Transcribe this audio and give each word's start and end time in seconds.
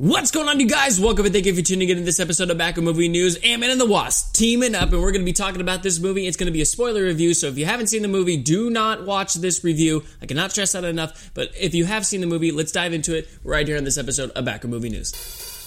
What's 0.00 0.30
going 0.30 0.48
on, 0.48 0.60
you 0.60 0.68
guys? 0.68 1.00
Welcome 1.00 1.24
and 1.24 1.34
thank 1.34 1.44
you 1.44 1.52
for 1.52 1.60
tuning 1.60 1.88
in 1.88 1.96
to 1.96 2.04
this 2.04 2.20
episode 2.20 2.50
of 2.50 2.56
Back 2.56 2.76
Row 2.76 2.84
Movie 2.84 3.08
News. 3.08 3.34
Ant-Man 3.42 3.70
and 3.70 3.80
the 3.80 3.84
Wasp 3.84 4.32
teaming 4.32 4.76
up, 4.76 4.92
and 4.92 5.02
we're 5.02 5.10
going 5.10 5.22
to 5.22 5.26
be 5.26 5.32
talking 5.32 5.60
about 5.60 5.82
this 5.82 5.98
movie. 5.98 6.28
It's 6.28 6.36
going 6.36 6.46
to 6.46 6.52
be 6.52 6.60
a 6.60 6.66
spoiler 6.66 7.02
review, 7.02 7.34
so 7.34 7.48
if 7.48 7.58
you 7.58 7.66
haven't 7.66 7.88
seen 7.88 8.02
the 8.02 8.08
movie, 8.08 8.36
do 8.36 8.70
not 8.70 9.04
watch 9.04 9.34
this 9.34 9.64
review. 9.64 10.04
I 10.22 10.26
cannot 10.26 10.52
stress 10.52 10.70
that 10.70 10.84
enough. 10.84 11.32
But 11.34 11.50
if 11.58 11.74
you 11.74 11.84
have 11.86 12.06
seen 12.06 12.20
the 12.20 12.28
movie, 12.28 12.52
let's 12.52 12.70
dive 12.70 12.92
into 12.92 13.16
it 13.16 13.28
right 13.42 13.66
here 13.66 13.76
on 13.76 13.82
this 13.82 13.98
episode 13.98 14.30
of 14.30 14.44
Back 14.44 14.62
Row 14.62 14.70
Movie 14.70 14.90
News. 14.90 15.57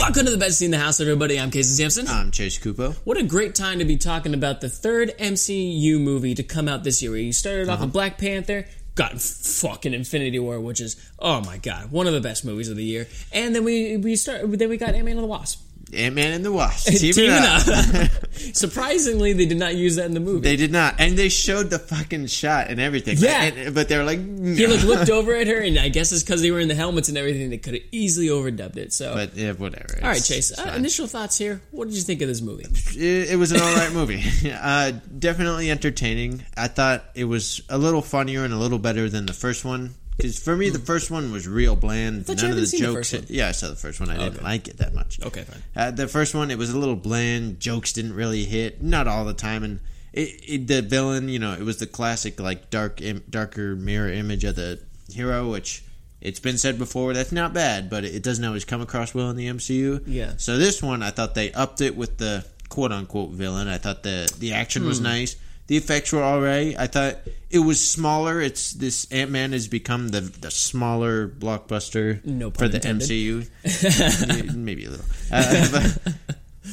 Welcome 0.00 0.24
to 0.24 0.30
the 0.30 0.38
best 0.38 0.58
scene 0.58 0.68
in 0.68 0.70
the 0.70 0.78
house, 0.78 0.98
everybody. 0.98 1.38
I'm 1.38 1.50
Casey 1.50 1.74
Sampson. 1.74 2.08
I'm 2.08 2.30
Chase 2.30 2.58
Kupo. 2.58 2.94
What 3.04 3.18
a 3.18 3.22
great 3.22 3.54
time 3.54 3.80
to 3.80 3.84
be 3.84 3.98
talking 3.98 4.32
about 4.32 4.62
the 4.62 4.70
third 4.70 5.12
MCU 5.18 6.00
movie 6.00 6.34
to 6.36 6.42
come 6.42 6.68
out 6.68 6.84
this 6.84 7.02
year. 7.02 7.14
You 7.18 7.34
started 7.34 7.68
off 7.68 7.74
uh-huh. 7.74 7.84
with 7.84 7.92
Black 7.92 8.16
Panther, 8.16 8.64
got 8.94 9.20
fucking 9.20 9.92
Infinity 9.92 10.38
War, 10.38 10.58
which 10.58 10.80
is 10.80 10.96
oh 11.18 11.42
my 11.42 11.58
god, 11.58 11.92
one 11.92 12.06
of 12.06 12.14
the 12.14 12.20
best 12.22 12.46
movies 12.46 12.70
of 12.70 12.78
the 12.78 12.82
year. 12.82 13.08
And 13.30 13.54
then 13.54 13.62
we 13.62 13.98
we 13.98 14.16
start 14.16 14.40
then 14.58 14.70
we 14.70 14.78
got 14.78 14.94
Ant 14.94 15.04
Man 15.04 15.18
and 15.18 15.22
the 15.22 15.26
Wasp. 15.26 15.69
Ant 15.94 16.14
Man 16.14 16.32
and 16.32 16.44
the 16.44 16.52
Wasp. 16.52 16.86
Teaming 16.88 17.12
Teaming 17.14 17.30
up. 17.42 17.66
up. 17.68 18.10
Surprisingly, 18.54 19.32
they 19.32 19.46
did 19.46 19.58
not 19.58 19.74
use 19.76 19.96
that 19.96 20.06
in 20.06 20.14
the 20.14 20.20
movie. 20.20 20.40
They 20.40 20.56
did 20.56 20.72
not, 20.72 20.96
and 20.98 21.16
they 21.16 21.28
showed 21.28 21.70
the 21.70 21.78
fucking 21.78 22.26
shot 22.26 22.68
and 22.68 22.80
everything. 22.80 23.16
Yeah. 23.18 23.42
And- 23.44 23.74
but 23.74 23.88
they 23.88 23.96
were 23.96 24.04
like, 24.04 24.18
he 24.18 24.66
looked, 24.66 24.84
looked 24.84 25.10
over 25.10 25.34
at 25.34 25.46
her, 25.46 25.58
and 25.60 25.78
I 25.78 25.88
guess 25.88 26.12
it's 26.12 26.22
because 26.22 26.42
they 26.42 26.50
were 26.50 26.60
in 26.60 26.68
the 26.68 26.74
helmets 26.74 27.08
and 27.08 27.16
everything. 27.18 27.50
They 27.50 27.58
could 27.58 27.74
have 27.74 27.82
easily 27.92 28.28
overdubbed 28.28 28.76
it. 28.76 28.92
So, 28.92 29.14
But 29.14 29.36
yeah, 29.36 29.52
whatever. 29.52 29.98
all 30.02 30.08
right, 30.08 30.22
Chase. 30.22 30.56
Uh, 30.58 30.72
initial 30.76 31.06
thoughts 31.06 31.38
here. 31.38 31.60
What 31.70 31.86
did 31.88 31.94
you 31.96 32.02
think 32.02 32.22
of 32.22 32.28
this 32.28 32.40
movie? 32.40 32.64
it, 32.96 33.30
it 33.32 33.36
was 33.38 33.52
an 33.52 33.60
all 33.60 33.74
right 33.74 33.92
movie. 33.92 34.22
Uh, 34.60 34.92
definitely 35.18 35.70
entertaining. 35.70 36.44
I 36.56 36.68
thought 36.68 37.04
it 37.14 37.24
was 37.24 37.62
a 37.68 37.78
little 37.78 38.02
funnier 38.02 38.44
and 38.44 38.52
a 38.52 38.56
little 38.56 38.78
better 38.78 39.08
than 39.08 39.26
the 39.26 39.32
first 39.32 39.64
one. 39.64 39.94
Because 40.22 40.38
for 40.38 40.56
me, 40.56 40.70
the 40.70 40.78
first 40.78 41.10
one 41.10 41.32
was 41.32 41.46
real 41.48 41.76
bland. 41.76 42.26
None 42.28 42.50
of 42.50 42.56
the 42.56 42.62
the 42.62 42.76
jokes. 42.78 43.12
one. 43.12 43.24
yeah, 43.28 43.48
I 43.48 43.52
saw 43.52 43.68
the 43.68 43.76
first 43.76 44.00
one. 44.00 44.10
I 44.10 44.16
didn't 44.16 44.34
Okay. 44.36 44.44
like 44.44 44.68
it 44.68 44.78
that 44.78 44.94
much. 44.94 45.20
Okay, 45.22 45.42
fine. 45.42 45.62
Uh, 45.76 45.90
the 45.90 46.08
first 46.08 46.34
one, 46.34 46.50
it 46.50 46.58
was 46.58 46.70
a 46.70 46.78
little 46.78 46.96
bland. 46.96 47.60
Jokes 47.60 47.92
didn't 47.92 48.14
really 48.14 48.44
hit, 48.44 48.82
not 48.82 49.06
all 49.08 49.24
the 49.24 49.34
time, 49.34 49.62
and 49.62 49.80
it, 50.12 50.40
it, 50.48 50.66
the 50.66 50.82
villain, 50.82 51.28
you 51.28 51.38
know, 51.38 51.52
it 51.52 51.62
was 51.62 51.78
the 51.78 51.86
classic 51.86 52.40
like 52.40 52.70
dark, 52.70 53.00
Im- 53.00 53.22
darker 53.30 53.76
mirror 53.76 54.10
image 54.12 54.44
of 54.44 54.56
the 54.56 54.80
hero, 55.12 55.50
which 55.50 55.82
it's 56.20 56.40
been 56.40 56.58
said 56.58 56.78
before 56.78 57.14
that's 57.14 57.32
not 57.32 57.52
bad, 57.54 57.88
but 57.88 58.04
it 58.04 58.22
doesn't 58.22 58.44
always 58.44 58.64
come 58.64 58.80
across 58.80 59.14
well 59.14 59.30
in 59.30 59.36
the 59.36 59.46
MCU. 59.48 60.02
Yeah. 60.06 60.34
So 60.36 60.58
this 60.58 60.82
one, 60.82 61.02
I 61.02 61.10
thought 61.10 61.34
they 61.34 61.52
upped 61.52 61.80
it 61.80 61.96
with 61.96 62.18
the 62.18 62.44
quote 62.68 62.92
unquote 62.92 63.30
villain. 63.30 63.68
I 63.68 63.78
thought 63.78 64.02
the 64.02 64.30
the 64.38 64.52
action 64.52 64.82
Hmm. 64.82 64.88
was 64.88 65.00
nice. 65.00 65.36
The 65.70 65.76
effects 65.76 66.12
were 66.12 66.24
alright. 66.24 66.74
I 66.76 66.88
thought 66.88 67.18
it 67.48 67.60
was 67.60 67.78
smaller. 67.88 68.40
It's 68.40 68.72
this 68.72 69.06
Ant 69.12 69.30
Man 69.30 69.52
has 69.52 69.68
become 69.68 70.08
the 70.08 70.20
the 70.20 70.50
smaller 70.50 71.28
blockbuster 71.28 72.24
No 72.24 72.50
for 72.50 72.66
the 72.66 72.78
intended. 72.78 73.08
MCU. 73.08 74.56
Maybe 74.56 74.86
a 74.86 74.90
little. 74.90 75.06
Uh, 75.30 75.68
but, 75.70 76.12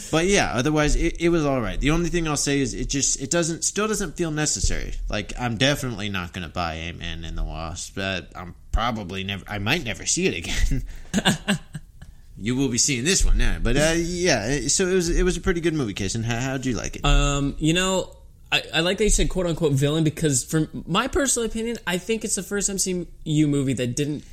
but 0.10 0.26
yeah, 0.26 0.52
otherwise 0.52 0.96
it, 0.96 1.22
it 1.22 1.30
was 1.30 1.46
all 1.46 1.62
right. 1.62 1.80
The 1.80 1.92
only 1.92 2.10
thing 2.10 2.28
I'll 2.28 2.36
say 2.36 2.60
is 2.60 2.74
it 2.74 2.90
just 2.90 3.22
it 3.22 3.30
doesn't 3.30 3.64
still 3.64 3.88
doesn't 3.88 4.18
feel 4.18 4.32
necessary. 4.32 4.96
Like 5.12 5.32
I'm 5.40 5.58
definitely 5.58 6.10
not 6.10 6.34
going 6.34 6.48
to 6.48 6.52
buy 6.52 6.74
Ant 6.74 6.98
Man 6.98 7.24
and 7.24 7.38
the 7.38 7.44
Wasp, 7.44 7.94
but 7.94 8.32
I'm 8.36 8.56
probably 8.72 9.24
never. 9.24 9.44
I 9.48 9.60
might 9.60 9.84
never 9.84 10.08
see 10.08 10.26
it 10.26 10.34
again. 10.34 11.60
you 12.36 12.56
will 12.56 12.70
be 12.70 12.80
seeing 12.80 13.04
this 13.04 13.24
one 13.24 13.38
now, 13.38 13.58
but 13.62 13.78
uh, 13.78 13.94
yeah. 13.96 14.62
So 14.70 14.88
it 14.88 14.96
was 14.96 15.10
it 15.10 15.22
was 15.22 15.38
a 15.38 15.42
pretty 15.42 15.62
good 15.62 15.76
movie, 15.76 15.94
Case. 15.94 16.16
And 16.16 16.26
how 16.26 16.40
how'd 16.40 16.66
you 16.66 16.76
like 16.76 16.96
it? 16.96 17.06
Um, 17.06 17.56
you 17.60 17.74
know, 17.74 18.18
I, 18.52 18.64
I 18.76 18.80
like 18.80 18.98
that 19.00 19.04
you 19.04 19.10
said 19.10 19.30
quote 19.30 19.46
unquote 19.46 19.74
villain 19.74 20.04
because, 20.04 20.44
from 20.46 20.84
my 20.88 21.08
personal 21.08 21.46
opinion, 21.50 21.78
I 21.86 21.98
think 21.98 22.24
it's 22.24 22.36
the 22.36 22.44
first 22.44 22.70
MCU 22.70 23.06
movie 23.50 23.74
that 23.74 23.96
didn't 23.96 24.24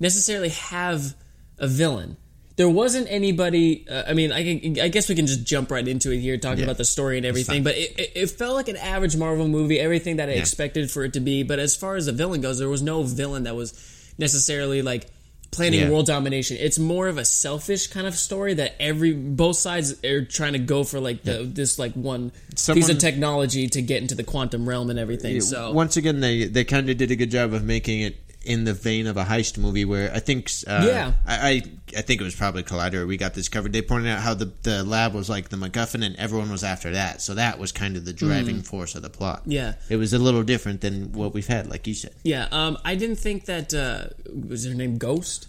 necessarily 0.00 0.48
have 0.50 1.14
a 1.58 1.68
villain. 1.68 2.16
There 2.56 2.68
wasn't 2.68 3.06
anybody. 3.08 3.86
Uh, 3.88 4.02
I 4.08 4.12
mean, 4.12 4.32
I, 4.32 4.42
can- 4.58 4.80
I 4.80 4.88
guess 4.88 5.08
we 5.08 5.14
can 5.14 5.26
just 5.26 5.44
jump 5.44 5.70
right 5.70 5.86
into 5.86 6.10
it 6.12 6.18
here, 6.18 6.36
talking 6.36 6.58
Yeah. 6.58 6.64
about 6.64 6.78
the 6.78 6.84
story 6.84 7.16
and 7.16 7.24
everything. 7.24 7.62
But 7.62 7.76
it, 7.76 7.98
it, 7.98 8.12
it 8.14 8.30
felt 8.30 8.54
like 8.54 8.68
an 8.68 8.76
average 8.76 9.16
Marvel 9.16 9.48
movie, 9.48 9.78
everything 9.78 10.16
that 10.16 10.28
I 10.28 10.32
Yeah. 10.32 10.40
expected 10.40 10.90
for 10.90 11.04
it 11.04 11.12
to 11.14 11.20
be. 11.20 11.42
But 11.42 11.58
as 11.58 11.74
far 11.76 11.96
as 11.96 12.06
the 12.06 12.12
villain 12.12 12.40
goes, 12.40 12.58
there 12.58 12.68
was 12.68 12.82
no 12.82 13.02
villain 13.02 13.44
that 13.44 13.54
was 13.56 13.72
necessarily 14.18 14.82
like 14.82 15.06
planning 15.50 15.80
Yeah. 15.80 15.90
world 15.90 16.06
domination. 16.06 16.56
It's 16.60 16.78
more 16.78 17.08
of 17.08 17.18
a 17.18 17.24
selfish 17.24 17.88
kind 17.88 18.06
of 18.06 18.14
story 18.14 18.54
that 18.54 18.74
every 18.80 19.12
both 19.12 19.56
sides 19.56 20.02
are 20.04 20.24
trying 20.24 20.52
to 20.52 20.58
go 20.58 20.84
for 20.84 21.00
like 21.00 21.22
the 21.22 21.42
this 21.44 21.78
like 21.78 21.92
one 21.94 22.30
piece 22.74 22.88
of 22.88 22.98
technology 22.98 23.66
to 23.68 23.82
get 23.82 24.00
into 24.00 24.14
the 24.14 24.22
quantum 24.24 24.68
realm 24.68 24.90
and 24.90 24.98
everything. 24.98 25.40
So 25.40 25.72
once 25.72 25.96
again, 25.96 26.20
they 26.20 26.44
they 26.44 26.64
kind 26.64 26.88
of 26.88 26.96
did 26.96 27.10
a 27.10 27.16
good 27.16 27.30
job 27.30 27.52
of 27.52 27.64
making 27.64 28.00
it 28.02 28.16
in 28.44 28.64
the 28.64 28.72
vein 28.72 29.06
of 29.06 29.16
a 29.18 29.24
heist 29.24 29.58
movie, 29.58 29.84
where 29.84 30.10
I 30.14 30.18
think, 30.18 30.50
uh, 30.66 30.82
Yeah. 30.86 31.12
I, 31.26 31.48
I 31.50 31.62
I 31.98 32.02
think 32.02 32.20
it 32.20 32.24
was 32.24 32.34
probably 32.36 32.62
Collider. 32.62 33.06
We 33.06 33.16
got 33.16 33.34
this 33.34 33.48
covered. 33.48 33.72
They 33.72 33.82
pointed 33.82 34.10
out 34.10 34.20
how 34.20 34.32
the 34.34 34.50
the 34.62 34.82
lab 34.84 35.12
was 35.12 35.28
like 35.28 35.48
the 35.50 35.56
MacGuffin, 35.56 36.04
and 36.04 36.16
everyone 36.16 36.50
was 36.50 36.62
after 36.64 36.92
that. 36.92 37.20
So 37.20 37.34
that 37.34 37.58
was 37.58 37.72
kind 37.72 37.96
of 37.96 38.04
the 38.04 38.12
driving 38.12 38.62
force 38.62 38.94
of 38.94 39.02
the 39.02 39.10
plot. 39.10 39.40
Mm. 39.46 39.52
Yeah. 39.52 39.74
it 39.88 39.96
was 39.96 40.12
a 40.12 40.18
little 40.18 40.42
different 40.42 40.80
than 40.80 41.12
what 41.12 41.34
we've 41.34 41.46
had, 41.46 41.68
like 41.68 41.86
you 41.86 41.94
said. 41.94 42.14
yeah, 42.22 42.46
um, 42.52 42.78
I 42.84 42.94
didn't 42.94 43.16
think 43.16 43.44
that 43.46 43.74
uh, 43.74 44.06
was 44.48 44.64
her 44.66 44.74
name 44.74 44.98
Ghost. 44.98 45.46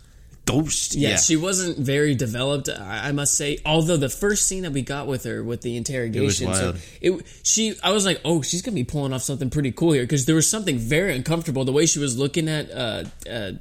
Ghost, 0.51 0.95
Yeah, 0.95 1.09
yeah, 1.09 1.17
she 1.17 1.35
wasn't 1.35 1.77
very 1.77 2.15
developed. 2.15 2.69
I, 2.69 3.09
I 3.09 3.11
must 3.11 3.35
say. 3.35 3.59
Although 3.65 3.97
the 3.97 4.09
first 4.09 4.47
scene 4.47 4.63
that 4.63 4.71
we 4.71 4.81
got 4.81 5.07
with 5.07 5.23
her 5.25 5.43
with 5.43 5.61
the 5.61 5.77
interrogation, 5.77 6.47
wild. 6.47 6.77
so 6.77 6.81
it 7.01 7.25
she 7.43 7.75
I 7.83 7.91
was 7.91 8.05
like, 8.05 8.21
oh, 8.25 8.41
she's 8.41 8.61
gonna 8.61 8.75
be 8.75 8.83
pulling 8.83 9.13
off 9.13 9.21
something 9.23 9.49
pretty 9.49 9.71
cool 9.71 9.91
here 9.93 10.03
because 10.03 10.25
there 10.25 10.35
was 10.35 10.49
something 10.49 10.77
very 10.77 11.15
uncomfortable 11.15 11.65
the 11.65 11.71
way 11.71 11.85
she 11.85 11.99
was 11.99 12.17
looking 12.17 12.47
at 12.49 12.69
uh 12.71 13.03
uh 13.29 13.51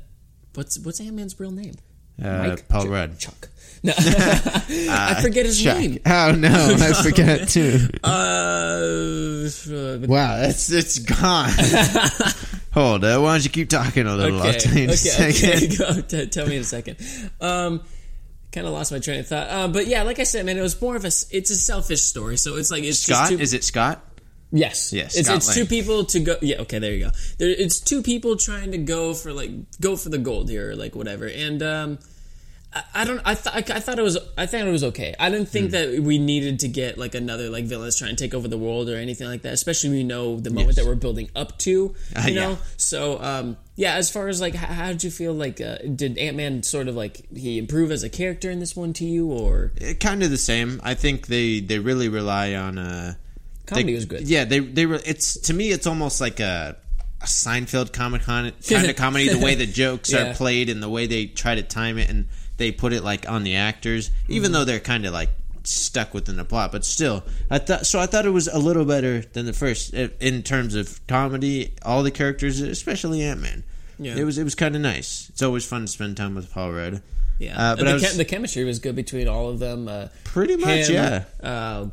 what's 0.54 0.78
what's 0.80 1.00
Ant 1.00 1.14
Man's 1.14 1.38
real 1.38 1.50
name? 1.52 1.74
uh, 2.22 2.56
Paul 2.68 2.88
Rudd. 2.88 3.18
Chuck. 3.18 3.48
No, 3.82 3.94
I 3.96 5.18
forget 5.22 5.46
his 5.46 5.62
Chuck. 5.62 5.78
name. 5.78 6.00
Oh 6.04 6.32
no, 6.32 6.76
I 6.78 6.92
forgot 7.02 7.48
too. 7.48 7.78
Uh, 8.04 9.48
Wow, 10.06 10.42
it's 10.42 10.70
it's 10.70 10.98
gone. 10.98 11.50
Hold 12.72 13.04
on, 13.04 13.22
why 13.22 13.34
don't 13.34 13.44
you 13.44 13.50
keep 13.50 13.68
talking 13.68 14.06
a 14.06 14.14
little? 14.14 14.40
I'll 14.40 14.48
okay, 14.48 14.58
tell 14.58 14.74
you 14.74 14.84
in 14.84 14.90
a 14.90 14.92
okay, 14.92 15.32
second. 15.32 15.72
okay. 15.72 15.76
Go, 15.94 16.00
t- 16.02 16.26
tell 16.26 16.46
me 16.46 16.56
in 16.56 16.62
a 16.62 16.64
second. 16.64 16.98
Um, 17.40 17.82
kind 18.52 18.66
of 18.66 18.72
lost 18.72 18.92
my 18.92 19.00
train 19.00 19.20
of 19.20 19.26
thought. 19.26 19.48
Uh, 19.48 19.68
but 19.68 19.86
yeah, 19.86 20.02
like 20.02 20.18
I 20.18 20.24
said, 20.24 20.46
man, 20.46 20.56
it 20.56 20.62
was 20.62 20.80
more 20.80 20.96
of 20.96 21.04
a. 21.04 21.08
It's 21.08 21.50
a 21.50 21.56
selfish 21.56 22.02
story, 22.02 22.36
so 22.36 22.56
it's 22.56 22.70
like 22.70 22.84
it's 22.84 23.00
Scott, 23.00 23.30
just 23.30 23.32
two, 23.32 23.38
is 23.40 23.54
it 23.54 23.64
Scott? 23.64 24.04
Yes, 24.52 24.92
Yes, 24.92 25.16
It's, 25.16 25.28
it's 25.28 25.54
two 25.54 25.64
people 25.64 26.04
to 26.06 26.20
go. 26.20 26.36
Yeah, 26.42 26.62
okay, 26.62 26.80
there 26.80 26.92
you 26.92 27.04
go. 27.04 27.10
There, 27.38 27.48
it's 27.48 27.78
two 27.78 28.02
people 28.02 28.36
trying 28.36 28.72
to 28.72 28.78
go 28.78 29.14
for 29.14 29.32
like 29.32 29.50
go 29.80 29.96
for 29.96 30.08
the 30.08 30.18
gold 30.18 30.48
here, 30.48 30.70
or 30.70 30.76
like 30.76 30.96
whatever. 30.96 31.26
And 31.26 31.62
um, 31.62 31.98
I, 32.94 33.04
don't. 33.04 33.20
I 33.24 33.34
thought. 33.34 33.68
I 33.70 33.80
thought 33.80 33.98
it 33.98 34.02
was. 34.02 34.16
I 34.38 34.46
thought 34.46 34.60
it 34.60 34.70
was 34.70 34.84
okay. 34.84 35.12
I 35.18 35.28
didn't 35.28 35.48
think 35.48 35.72
that 35.72 35.98
we 36.00 36.18
needed 36.18 36.60
to 36.60 36.68
get 36.68 36.98
like 36.98 37.16
another 37.16 37.50
like 37.50 37.64
villain 37.64 37.84
that's 37.86 37.98
trying 37.98 38.14
to 38.14 38.16
take 38.16 38.32
over 38.32 38.46
the 38.46 38.58
world 38.58 38.88
or 38.88 38.94
anything 38.96 39.26
like 39.26 39.42
that. 39.42 39.52
Especially 39.54 39.90
when 39.90 39.98
we 39.98 40.04
know 40.04 40.38
the 40.38 40.50
moment 40.50 40.76
that 40.76 40.84
we're 40.86 40.94
building 40.94 41.30
up 41.34 41.58
to. 41.58 41.70
You 41.70 41.94
Uh, 42.14 42.26
yeah. 42.28 42.34
know. 42.34 42.58
So 42.76 43.20
um, 43.20 43.56
yeah. 43.74 43.94
As 43.96 44.08
far 44.08 44.28
as 44.28 44.40
like, 44.40 44.54
how, 44.54 44.72
how 44.72 44.86
did 44.88 45.02
you 45.02 45.10
feel? 45.10 45.32
Like, 45.32 45.60
uh, 45.60 45.78
did 45.78 46.16
Ant 46.16 46.36
Man 46.36 46.62
sort 46.62 46.86
of 46.86 46.94
like 46.94 47.26
he 47.34 47.58
improve 47.58 47.90
as 47.90 48.04
a 48.04 48.08
character 48.08 48.50
in 48.52 48.60
this 48.60 48.76
one 48.76 48.92
to 48.94 49.04
you, 49.04 49.26
or 49.32 49.72
kind 49.98 50.22
of 50.22 50.30
the 50.30 50.38
same. 50.38 50.80
I 50.84 50.94
think 50.94 51.26
they 51.26 51.58
they 51.58 51.80
really 51.80 52.08
rely 52.08 52.54
on 52.54 52.78
uh 52.78 53.14
comedy 53.66 53.88
they- 53.92 53.94
was 53.96 54.04
good? 54.04 54.28
Yeah, 54.28 54.44
they 54.44 54.60
they 54.60 54.86
were. 54.86 55.00
It's 55.04 55.40
to 55.40 55.52
me, 55.54 55.70
it's 55.72 55.88
almost 55.88 56.20
like 56.20 56.38
a, 56.38 56.76
a 57.20 57.24
Seinfeld 57.26 57.92
comic 57.92 58.22
con 58.22 58.52
kind 58.68 58.88
of 58.88 58.94
comedy. 58.94 59.28
The 59.28 59.40
way 59.44 59.54
the 59.56 59.66
jokes 59.66 60.12
Yeah. 60.12 60.30
are 60.30 60.34
played 60.34 60.68
and 60.68 60.80
the 60.80 60.88
way 60.88 61.08
they 61.08 61.26
try 61.26 61.56
to 61.56 61.62
time 61.64 61.98
it, 61.98 62.08
and 62.08 62.28
they 62.60 62.70
put 62.70 62.92
it 62.92 63.02
like 63.02 63.28
on 63.28 63.42
the 63.42 63.56
actors, 63.56 64.12
even 64.28 64.44
Mm-hmm. 64.44 64.52
though 64.52 64.64
they're 64.64 64.78
kind 64.78 65.04
of 65.04 65.12
like 65.12 65.30
stuck 65.64 66.14
within 66.14 66.36
the 66.36 66.44
plot. 66.44 66.70
But 66.72 66.84
still, 66.84 67.24
I 67.50 67.58
thought 67.58 67.86
so. 67.86 67.98
I 67.98 68.06
thought 68.06 68.24
it 68.26 68.30
was 68.30 68.46
a 68.46 68.58
little 68.58 68.84
better 68.84 69.22
than 69.22 69.46
the 69.46 69.52
first 69.52 69.92
in 69.94 70.42
terms 70.44 70.74
of 70.76 71.04
comedy. 71.08 71.74
All 71.84 72.02
the 72.04 72.10
characters, 72.12 72.60
especially 72.60 73.22
Ant 73.22 73.40
Man. 73.40 73.64
Yeah. 73.98 74.16
It 74.16 74.24
was 74.24 74.38
it 74.38 74.44
was 74.44 74.54
kind 74.54 74.74
of 74.76 74.80
nice. 74.82 75.28
It's 75.30 75.42
always 75.42 75.66
fun 75.66 75.82
to 75.82 75.88
spend 75.88 76.16
time 76.16 76.34
with 76.34 76.50
Paul 76.52 76.72
Rudd. 76.72 77.02
Yeah, 77.38 77.56
Uh, 77.72 77.76
but 77.76 77.86
the, 77.86 77.92
was- 77.94 78.02
chem- 78.02 78.16
the 78.18 78.24
chemistry 78.26 78.64
was 78.64 78.78
good 78.80 78.94
between 78.94 79.26
all 79.26 79.48
of 79.48 79.58
them. 79.58 79.88
Uh, 79.88 80.08
Pretty 80.24 80.56
much, 80.56 80.88
him, 80.88 80.94
yeah. 80.94 81.24
Uh, 81.42 81.86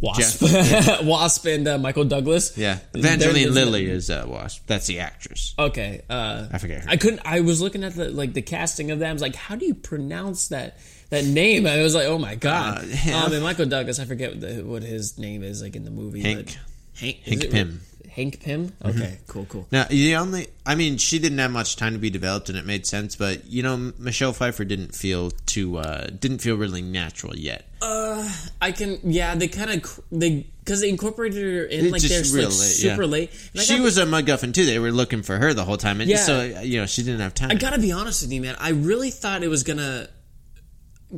Wasp, 0.00 0.42
Wasp, 1.04 1.46
and 1.46 1.66
uh, 1.66 1.78
Michael 1.78 2.04
Douglas. 2.04 2.56
Yeah, 2.56 2.78
Evangeline 2.94 3.52
Lilly 3.52 3.86
is 3.86 4.10
uh, 4.10 4.24
Wasp. 4.26 4.66
That's 4.66 4.86
the 4.86 5.00
actress. 5.00 5.54
Okay, 5.58 6.02
uh, 6.10 6.46
I 6.52 6.58
forget 6.58 6.84
her. 6.84 6.90
I 6.90 6.96
couldn't. 6.96 7.20
I 7.24 7.40
was 7.40 7.60
looking 7.60 7.84
at 7.84 7.94
the 7.94 8.10
like 8.10 8.34
the 8.34 8.42
casting 8.42 8.90
of 8.90 8.98
them. 8.98 9.08
I 9.08 9.12
was 9.12 9.22
like, 9.22 9.36
how 9.36 9.56
do 9.56 9.64
you 9.64 9.74
pronounce 9.74 10.48
that 10.48 10.78
that 11.10 11.24
name? 11.24 11.66
I 11.66 11.82
was 11.82 11.94
like, 11.94 12.06
oh 12.06 12.18
my 12.18 12.34
god. 12.34 12.84
Uh, 12.84 12.86
yeah. 13.04 13.24
Um, 13.24 13.32
and 13.32 13.42
Michael 13.42 13.66
Douglas, 13.66 13.98
I 13.98 14.04
forget 14.04 14.32
what, 14.32 14.40
the, 14.40 14.62
what 14.62 14.82
his 14.82 15.18
name 15.18 15.42
is 15.42 15.62
like 15.62 15.76
in 15.76 15.84
the 15.84 15.90
movie. 15.90 16.20
Hank. 16.20 16.56
Hank. 16.94 17.22
Hank 17.24 17.50
Pym. 17.50 17.80
Hank 18.16 18.40
Pym. 18.42 18.72
Okay, 18.82 19.18
cool, 19.26 19.44
cool. 19.44 19.68
Now, 19.70 19.84
the 19.84 20.16
only, 20.16 20.46
I 20.64 20.74
mean, 20.74 20.96
she 20.96 21.18
didn't 21.18 21.36
have 21.36 21.50
much 21.50 21.76
time 21.76 21.92
to 21.92 21.98
be 21.98 22.08
developed, 22.08 22.48
and 22.48 22.56
it 22.56 22.64
made 22.64 22.86
sense. 22.86 23.14
But 23.14 23.44
you 23.46 23.62
know, 23.62 23.92
Michelle 23.98 24.32
Pfeiffer 24.32 24.64
didn't 24.64 24.94
feel 24.94 25.32
too, 25.44 25.76
uh, 25.76 26.06
didn't 26.06 26.38
feel 26.38 26.56
really 26.56 26.80
natural 26.80 27.36
yet. 27.36 27.66
Uh, 27.82 28.26
I 28.58 28.72
can. 28.72 28.98
Yeah, 29.04 29.34
they 29.34 29.48
kind 29.48 29.70
of 29.70 30.00
they 30.10 30.46
because 30.60 30.80
they 30.80 30.88
incorporated 30.88 31.42
her 31.42 31.64
in 31.64 31.90
like 31.90 32.00
they're 32.00 32.22
like 32.22 32.32
late, 32.32 32.52
super 32.52 33.02
yeah. 33.02 33.08
late. 33.08 33.30
She 33.54 33.80
was 33.80 33.98
a 33.98 34.06
MacGuffin 34.06 34.54
too. 34.54 34.64
They 34.64 34.78
were 34.78 34.92
looking 34.92 35.22
for 35.22 35.36
her 35.36 35.52
the 35.52 35.66
whole 35.66 35.76
time, 35.76 36.00
and 36.00 36.08
Yeah. 36.08 36.16
so 36.16 36.42
you 36.62 36.80
know, 36.80 36.86
she 36.86 37.02
didn't 37.02 37.20
have 37.20 37.34
time. 37.34 37.50
I 37.50 37.54
gotta 37.54 37.78
be 37.78 37.92
honest 37.92 38.22
with 38.22 38.32
you, 38.32 38.40
man. 38.40 38.56
I 38.58 38.70
really 38.70 39.10
thought 39.10 39.42
it 39.42 39.48
was 39.48 39.62
gonna 39.62 40.08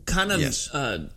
kind 0.04 0.32
of 0.32 0.40
Yes. 0.40 0.68
uh, 0.74 1.08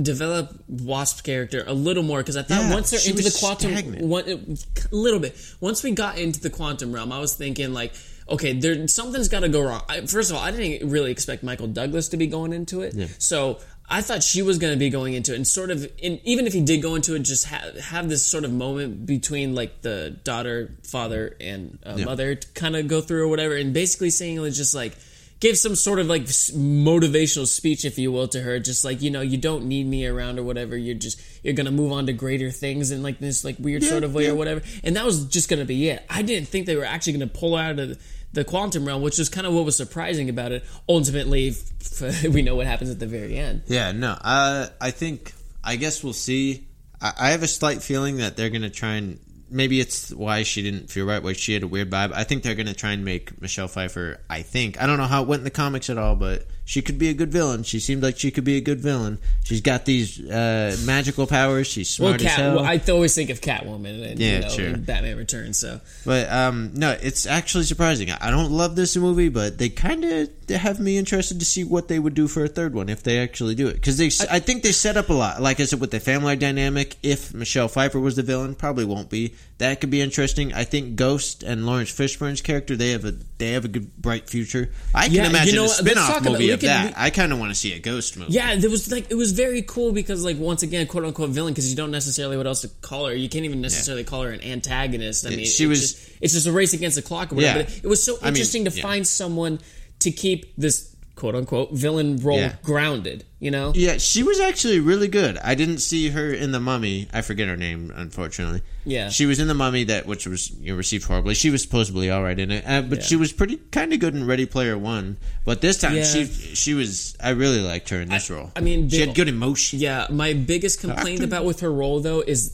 develop 0.00 0.52
Wasp's 0.68 1.20
character 1.22 1.64
a 1.66 1.72
little 1.74 2.02
more 2.02 2.18
because 2.18 2.36
I 2.36 2.42
thought 2.42 2.62
Yeah, 2.62 2.74
once 2.74 2.90
they're 2.90 3.00
into 3.08 3.22
the 3.22 3.36
quantum, 3.38 3.70
stagnant. 3.72 4.04
one, 4.06 4.28
a 4.28 4.94
little 4.94 5.20
bit. 5.20 5.36
Once 5.60 5.82
we 5.82 5.92
got 5.92 6.18
into 6.18 6.40
the 6.40 6.50
quantum 6.50 6.92
realm, 6.92 7.12
I 7.12 7.20
was 7.20 7.34
thinking 7.34 7.72
like, 7.72 7.94
okay, 8.28 8.54
there 8.54 8.88
something's 8.88 9.28
got 9.28 9.40
to 9.40 9.48
go 9.48 9.60
wrong. 9.62 9.82
I, 9.88 10.00
first 10.06 10.30
of 10.30 10.36
all, 10.36 10.42
I 10.42 10.50
didn't 10.50 10.90
really 10.90 11.10
expect 11.10 11.42
Michael 11.42 11.68
Douglas 11.68 12.08
to 12.10 12.16
be 12.16 12.26
going 12.26 12.52
into 12.52 12.80
it, 12.82 12.94
so. 13.18 13.58
I 13.86 14.00
thought 14.00 14.22
she 14.22 14.40
was 14.40 14.56
going 14.56 14.72
to 14.72 14.78
be 14.78 14.88
going 14.88 15.12
into 15.12 15.34
it, 15.34 15.36
and 15.36 15.46
sort 15.46 15.70
of, 15.70 15.86
in, 15.98 16.18
even 16.24 16.46
if 16.46 16.54
he 16.54 16.62
did 16.62 16.80
go 16.80 16.94
into 16.94 17.14
it, 17.16 17.18
just 17.18 17.44
ha- 17.46 17.68
have 17.82 18.08
this 18.08 18.24
sort 18.24 18.44
of 18.44 18.50
moment 18.50 19.04
between 19.04 19.54
like 19.54 19.82
the 19.82 20.16
daughter, 20.24 20.72
father, 20.84 21.36
and 21.38 21.78
uh, 21.84 21.98
mother 21.98 22.34
to 22.34 22.48
kind 22.54 22.76
of 22.76 22.88
go 22.88 23.02
through 23.02 23.24
or 23.24 23.28
whatever, 23.28 23.54
and 23.54 23.74
basically 23.74 24.08
saying 24.08 24.36
it 24.38 24.40
was 24.40 24.56
just 24.56 24.74
like 24.74 24.96
give 25.44 25.58
some 25.58 25.76
sort 25.76 25.98
of 25.98 26.06
like 26.06 26.22
motivational 26.22 27.46
speech, 27.46 27.84
if 27.84 27.98
you 27.98 28.10
will, 28.10 28.26
to 28.26 28.40
her, 28.40 28.58
just 28.58 28.82
like 28.82 29.02
you 29.02 29.10
know, 29.10 29.20
you 29.20 29.36
don't 29.36 29.66
need 29.66 29.86
me 29.86 30.06
around 30.06 30.38
or 30.38 30.42
whatever. 30.42 30.74
You're 30.74 30.94
just 30.94 31.20
you're 31.44 31.52
gonna 31.52 31.70
move 31.70 31.92
on 31.92 32.06
to 32.06 32.14
greater 32.14 32.50
things 32.50 32.90
in 32.90 33.02
like 33.02 33.18
this 33.18 33.44
like 33.44 33.56
weird 33.58 33.82
sort 33.82 34.04
of 34.04 34.14
way 34.14 34.30
or 34.30 34.34
whatever. 34.34 34.62
And 34.82 34.96
that 34.96 35.04
was 35.04 35.26
just 35.26 35.50
gonna 35.50 35.66
be 35.66 35.90
it. 35.90 36.02
I 36.08 36.22
didn't 36.22 36.48
think 36.48 36.64
they 36.64 36.76
were 36.76 36.86
actually 36.86 37.12
gonna 37.12 37.26
pull 37.26 37.56
out 37.56 37.78
of 37.78 38.02
the 38.32 38.42
quantum 38.42 38.86
realm, 38.86 39.02
which 39.02 39.18
is 39.18 39.28
kind 39.28 39.46
of 39.46 39.52
what 39.52 39.66
was 39.66 39.76
surprising 39.76 40.30
about 40.30 40.50
it. 40.50 40.64
Ultimately, 40.88 41.52
we 42.30 42.40
know 42.40 42.56
what 42.56 42.66
happens 42.66 42.88
at 42.88 42.98
the 42.98 43.06
very 43.06 43.36
end. 43.36 43.64
Yeah, 43.66 43.92
no. 43.92 44.16
Uh, 44.18 44.68
I 44.80 44.92
think. 44.92 45.34
I 45.66 45.76
guess 45.76 46.04
we'll 46.04 46.12
see. 46.14 46.66
I, 47.00 47.12
I 47.18 47.30
have 47.30 47.42
a 47.42 47.46
slight 47.46 47.82
feeling 47.82 48.18
that 48.18 48.36
they're 48.38 48.50
gonna 48.50 48.70
try 48.70 48.94
and 48.94 49.18
maybe 49.54 49.80
it's 49.80 50.12
why 50.12 50.42
she 50.42 50.62
didn't 50.62 50.90
feel 50.90 51.06
right. 51.06 51.22
Why 51.22 51.32
she 51.32 51.54
had 51.54 51.62
a 51.62 51.68
weird 51.68 51.90
vibe. 51.90 52.12
I 52.12 52.24
think 52.24 52.42
they're 52.42 52.54
gonna 52.54 52.74
try 52.74 52.92
and 52.92 53.04
make 53.04 53.40
Michelle 53.40 53.68
Pfeiffer. 53.68 54.20
I 54.28 54.42
think 54.42 54.80
I 54.82 54.86
don't 54.86 54.98
know 54.98 55.04
how 55.04 55.22
it 55.22 55.28
went 55.28 55.40
in 55.40 55.44
the 55.44 55.50
comics 55.50 55.88
at 55.88 55.96
all, 55.96 56.16
but 56.16 56.46
she 56.64 56.80
could 56.80 56.98
be 56.98 57.10
a 57.10 57.14
good 57.14 57.30
villain. 57.30 57.62
She 57.62 57.78
seemed 57.78 58.02
like 58.02 58.18
she 58.18 58.30
could 58.30 58.44
be 58.44 58.56
a 58.56 58.60
good 58.60 58.80
villain. 58.80 59.18
She's 59.44 59.60
got 59.60 59.84
these 59.84 60.18
uh, 60.18 60.76
magical 60.84 61.26
powers. 61.26 61.66
She's 61.66 62.00
Well, 62.00 62.10
smart 62.10 62.22
as 62.22 62.32
hell. 62.32 62.56
Well, 62.56 62.64
I 62.64 62.80
always 62.90 63.14
think 63.14 63.28
of 63.28 63.42
Catwoman 63.42 64.10
and 64.10 64.18
Yeah, 64.18 64.36
you 64.36 64.40
know, 64.40 64.48
sure. 64.48 64.76
Batman 64.78 65.18
Returns. 65.18 65.58
So 65.58 65.80
But 66.06 66.30
um, 66.32 66.72
no, 66.74 66.96
it's 67.02 67.26
actually 67.26 67.64
surprising. 67.64 68.10
I 68.10 68.30
don't 68.30 68.50
love 68.50 68.76
this 68.76 68.96
movie, 68.96 69.28
but 69.28 69.58
they 69.58 69.68
kind 69.68 70.04
of 70.04 70.30
have 70.48 70.80
me 70.80 70.96
interested 70.96 71.38
to 71.40 71.44
see 71.44 71.64
what 71.64 71.88
they 71.88 71.98
would 71.98 72.14
do 72.14 72.28
for 72.28 72.44
a 72.44 72.48
third 72.48 72.74
one 72.74 72.88
if 72.88 73.02
they 73.02 73.18
actually 73.18 73.54
do 73.54 73.68
it. 73.68 73.74
Because 73.74 73.98
they, 73.98 74.06
I, 74.30 74.38
think 74.38 74.62
they 74.62 74.72
set 74.72 74.96
up 74.96 75.10
a 75.10 75.14
lot. 75.14 75.42
Like 75.42 75.60
I 75.60 75.64
said, 75.64 75.80
with 75.80 75.90
the 75.90 76.00
family 76.00 76.36
dynamic, 76.36 76.96
if 77.02 77.34
Michelle 77.34 77.68
Pfeiffer 77.68 78.00
was 78.00 78.16
the 78.16 78.22
villain, 78.22 78.54
probably 78.54 78.86
won't 78.86 79.10
be. 79.10 79.34
That 79.58 79.80
could 79.80 79.90
be 79.90 80.00
interesting. 80.00 80.52
I 80.52 80.64
think 80.64 80.96
Ghost 80.96 81.44
and 81.44 81.64
Laurence 81.64 81.92
Fishburne's 81.92 82.40
character 82.40 82.74
they 82.76 82.90
have 82.90 83.04
a 83.04 83.14
they 83.38 83.52
have 83.52 83.64
a 83.64 83.68
good 83.68 83.96
bright 83.96 84.28
future. 84.28 84.70
I 84.92 85.04
can 85.06 85.14
Yeah, 85.14 85.22
you 85.24 85.30
imagine 85.30 85.54
know 85.54 85.64
a? 85.66 85.68
Spin-off 85.68 86.08
talk 86.08 86.20
about- 86.22 86.32
movie 86.32 86.50
of 86.50 86.58
can- 86.58 86.66
that. 86.66 86.86
we- 86.88 86.92
I 86.96 87.10
kind 87.10 87.32
of 87.32 87.38
want 87.38 87.52
to 87.52 87.54
see 87.54 87.72
a 87.72 87.78
Ghost 87.78 88.16
movie. 88.16 88.32
Yeah, 88.32 88.56
there 88.56 88.68
was 88.68 88.90
like 88.90 89.10
it 89.10 89.14
was 89.14 89.30
very 89.30 89.62
cool 89.62 89.92
because 89.92 90.24
like 90.24 90.38
once 90.38 90.64
again, 90.64 90.88
quote 90.88 91.04
unquote 91.04 91.30
villain 91.30 91.52
because 91.54 91.70
you 91.70 91.76
don't 91.76 91.92
necessarily 91.92 92.36
what 92.36 92.48
else 92.48 92.62
to 92.62 92.68
call 92.82 93.06
her. 93.06 93.14
You 93.14 93.28
can't 93.28 93.44
even 93.44 93.60
necessarily 93.60 94.02
call 94.02 94.22
her 94.22 94.30
an 94.32 94.42
antagonist. 94.42 95.24
I 95.24 95.30
mean, 95.30 95.38
she 95.40 95.44
it's 95.44 95.60
was- 95.68 95.80
just, 95.80 96.10
it's 96.20 96.32
just 96.32 96.46
a 96.48 96.52
race 96.52 96.72
against 96.72 96.96
the 96.96 97.02
clock 97.02 97.30
or 97.32 97.36
whatever. 97.36 97.60
Yeah. 97.60 97.64
But 97.66 97.76
it, 97.84 97.86
was 97.86 98.02
so 98.02 98.16
I 98.16 98.24
mean, 98.24 98.28
interesting 98.34 98.64
to 98.64 98.72
yeah. 98.72 98.82
find 98.82 99.06
someone 99.06 99.60
to 100.00 100.10
keep 100.10 100.52
this 100.56 100.93
quote 101.14 101.34
unquote 101.36 101.72
villain 101.72 102.16
role 102.18 102.38
Yeah. 102.38 102.54
grounded. 102.62 103.24
You 103.38 103.50
know, 103.50 103.72
Yeah, 103.74 103.98
she 103.98 104.22
was 104.22 104.40
actually 104.40 104.80
really 104.80 105.06
good. 105.06 105.36
I 105.38 105.54
didn't 105.54 105.78
see 105.78 106.08
her 106.08 106.32
in 106.32 106.50
the 106.52 106.60
Mummy. 106.60 107.08
I 107.12 107.20
forget 107.20 107.46
her 107.46 107.56
name, 107.56 107.92
unfortunately. 107.94 108.62
Yeah. 108.86 109.08
she 109.10 109.24
was 109.26 109.38
in 109.38 109.46
the 109.48 109.54
Mummy 109.54 109.84
that 109.84 110.06
which 110.06 110.26
was 110.26 110.50
you 110.60 110.72
know, 110.72 110.76
received 110.76 111.04
horribly. 111.04 111.34
She 111.34 111.50
was 111.50 111.62
supposedly 111.62 112.10
all 112.10 112.22
right 112.22 112.38
in 112.38 112.50
it, 112.50 112.64
uh, 112.66 112.82
but 112.82 112.98
Yeah. 112.98 113.04
she 113.04 113.16
was 113.16 113.32
pretty 113.32 113.56
kind 113.70 113.92
of 113.92 114.00
good 114.00 114.14
in 114.14 114.26
Ready 114.26 114.46
Player 114.46 114.76
One. 114.78 115.16
But 115.44 115.60
this 115.60 115.76
time, 115.78 115.96
Yeah. 115.96 116.04
she 116.04 116.24
she 116.54 116.74
was. 116.74 117.14
I 117.22 117.30
really 117.30 117.60
liked 117.60 117.90
her 117.90 118.00
in 118.00 118.08
this 118.08 118.30
role. 118.30 118.50
I 118.56 118.60
mean, 118.60 118.88
she 118.88 119.00
had 119.00 119.14
good 119.14 119.28
emotion. 119.28 119.78
Yeah, 119.78 120.06
my 120.10 120.32
biggest 120.32 120.80
complaint 120.80 121.20
Acting. 121.20 121.24
about 121.24 121.44
with 121.44 121.60
her 121.60 121.72
role 121.72 122.00
though 122.00 122.22
is 122.26 122.52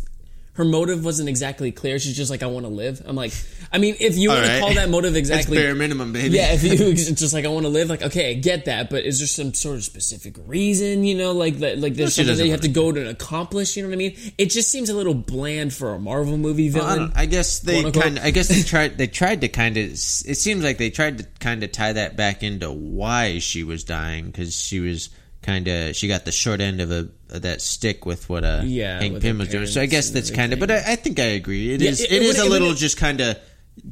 her 0.60 0.64
motive 0.66 1.02
wasn't 1.02 1.26
exactly 1.26 1.72
clear. 1.72 1.98
She's 1.98 2.14
just 2.14 2.30
like, 2.30 2.42
I 2.42 2.46
want 2.46 2.66
to 2.66 2.70
live. 2.70 3.00
I'm 3.06 3.16
like, 3.16 3.32
I 3.72 3.78
mean, 3.78 3.96
if 3.98 4.18
you 4.18 4.28
want 4.28 4.44
to 4.44 4.60
call 4.60 4.74
that 4.74 4.90
motive 4.90 5.14
That's 5.14 5.30
exactly, 5.30 5.56
bare 5.56 5.74
minimum, 5.74 6.12
baby. 6.12 6.36
yeah, 6.36 6.52
if 6.52 6.62
you 6.62 6.76
just 6.94 7.32
like 7.32 7.46
I 7.46 7.48
want 7.48 7.64
to 7.64 7.70
live, 7.70 7.88
like 7.88 8.02
okay, 8.02 8.30
I 8.30 8.34
get 8.34 8.66
that, 8.66 8.90
but 8.90 9.06
is 9.06 9.20
there 9.20 9.26
some 9.26 9.54
sort 9.54 9.76
of 9.76 9.84
specific 9.84 10.34
reason, 10.46 11.04
you 11.04 11.16
know, 11.16 11.32
like 11.32 11.60
that, 11.60 11.78
like 11.78 11.94
there's 11.94 12.12
she 12.12 12.24
something 12.24 12.36
that 12.36 12.44
you 12.44 12.50
have 12.50 12.60
to 12.60 12.68
go 12.68 12.92
to 12.92 13.08
accomplish? 13.08 13.74
You 13.74 13.84
know 13.84 13.88
what 13.88 13.94
I 13.94 13.96
mean? 13.96 14.18
It 14.36 14.50
just 14.50 14.70
seems 14.70 14.90
a 14.90 14.94
little 14.94 15.14
bland 15.14 15.72
for 15.72 15.94
a 15.94 15.98
Marvel 15.98 16.36
movie 16.36 16.68
villain. 16.68 16.98
don't- 16.98 17.16
I 17.16 17.24
guess 17.24 17.60
they 17.60 17.90
kind. 17.90 18.18
I 18.18 18.32
guess 18.32 18.48
they 18.48 18.60
tried. 18.62 18.98
They 18.98 19.06
tried 19.06 19.40
to 19.40 19.48
kind 19.48 19.78
of. 19.78 19.84
It 19.84 19.96
seems 19.96 20.62
like 20.62 20.76
they 20.76 20.90
tried 20.90 21.16
to 21.18 21.26
kind 21.38 21.64
of 21.64 21.72
tie 21.72 21.94
that 21.94 22.16
back 22.18 22.42
into 22.42 22.70
why 22.70 23.38
she 23.38 23.64
was 23.64 23.82
dying 23.82 24.26
because 24.26 24.54
she 24.54 24.80
was 24.80 25.08
kind 25.42 25.68
of. 25.68 25.96
She 25.96 26.08
got 26.08 26.24
the 26.24 26.32
short 26.32 26.60
end 26.60 26.80
of 26.80 26.90
a 26.90 27.08
of 27.30 27.42
that 27.42 27.62
stick 27.62 28.04
with 28.06 28.28
what 28.28 28.44
uh 28.44 28.62
Yeah, 28.64 28.98
Hank 29.00 29.20
Pym 29.22 29.38
was 29.38 29.48
doing. 29.48 29.66
So 29.66 29.80
I 29.80 29.86
guess 29.86 30.10
that's 30.10 30.30
kind 30.30 30.52
of. 30.52 30.58
But 30.60 30.70
I, 30.70 30.92
I 30.92 30.96
think 30.96 31.18
I 31.20 31.24
agree. 31.36 31.72
It 31.74 31.80
Yeah, 31.80 31.90
is. 31.90 32.00
it- 32.00 32.12
it 32.12 32.22
is 32.22 32.38
a 32.38 32.44
little 32.48 32.74
just 32.74 32.96
kind 32.96 33.20
of 33.20 33.38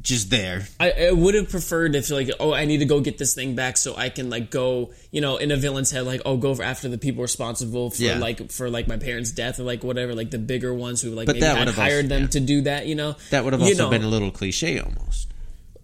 just 0.01 0.29
there. 0.29 0.67
I, 0.79 0.91
I 1.07 1.11
would 1.11 1.33
have 1.33 1.49
preferred 1.49 1.95
if 1.95 2.11
like, 2.11 2.29
oh, 2.39 2.53
I 2.53 2.65
need 2.65 2.79
to 2.79 2.85
go 2.85 2.99
get 2.99 3.17
this 3.17 3.33
thing 3.33 3.55
back 3.55 3.75
so 3.77 3.95
I 3.95 4.09
can 4.09 4.29
like 4.29 4.51
go, 4.51 4.91
you 5.09 5.19
know, 5.21 5.37
in 5.37 5.49
a 5.51 5.55
villain's 5.57 5.89
head, 5.89 6.05
like, 6.05 6.21
oh, 6.25 6.37
go 6.37 6.53
after 6.61 6.89
the 6.89 6.97
people 6.99 7.23
responsible 7.23 7.89
for 7.89 8.03
Yeah. 8.03 8.19
like 8.19 8.51
for 8.51 8.69
like 8.69 8.87
my 8.87 8.97
parents' 8.97 9.31
death 9.31 9.59
or 9.59 9.63
like 9.63 9.83
whatever, 9.83 10.13
like 10.13 10.29
the 10.29 10.37
bigger 10.37 10.73
ones 10.73 11.01
who 11.01 11.11
like 11.11 11.25
But 11.25 11.37
maybe 11.37 11.41
that 11.45 11.69
hired 11.69 12.05
also- 12.05 12.07
them 12.09 12.21
yeah. 12.23 12.27
to 12.27 12.39
do 12.41 12.61
that, 12.63 12.85
you 12.85 12.93
know. 12.95 13.15
That 13.31 13.43
would 13.45 13.53
have 13.53 13.61
You 13.61 13.69
also 13.69 13.85
know, 13.85 13.89
been 13.89 14.03
a 14.03 14.07
little 14.09 14.29
cliche 14.31 14.77
almost. 14.79 15.27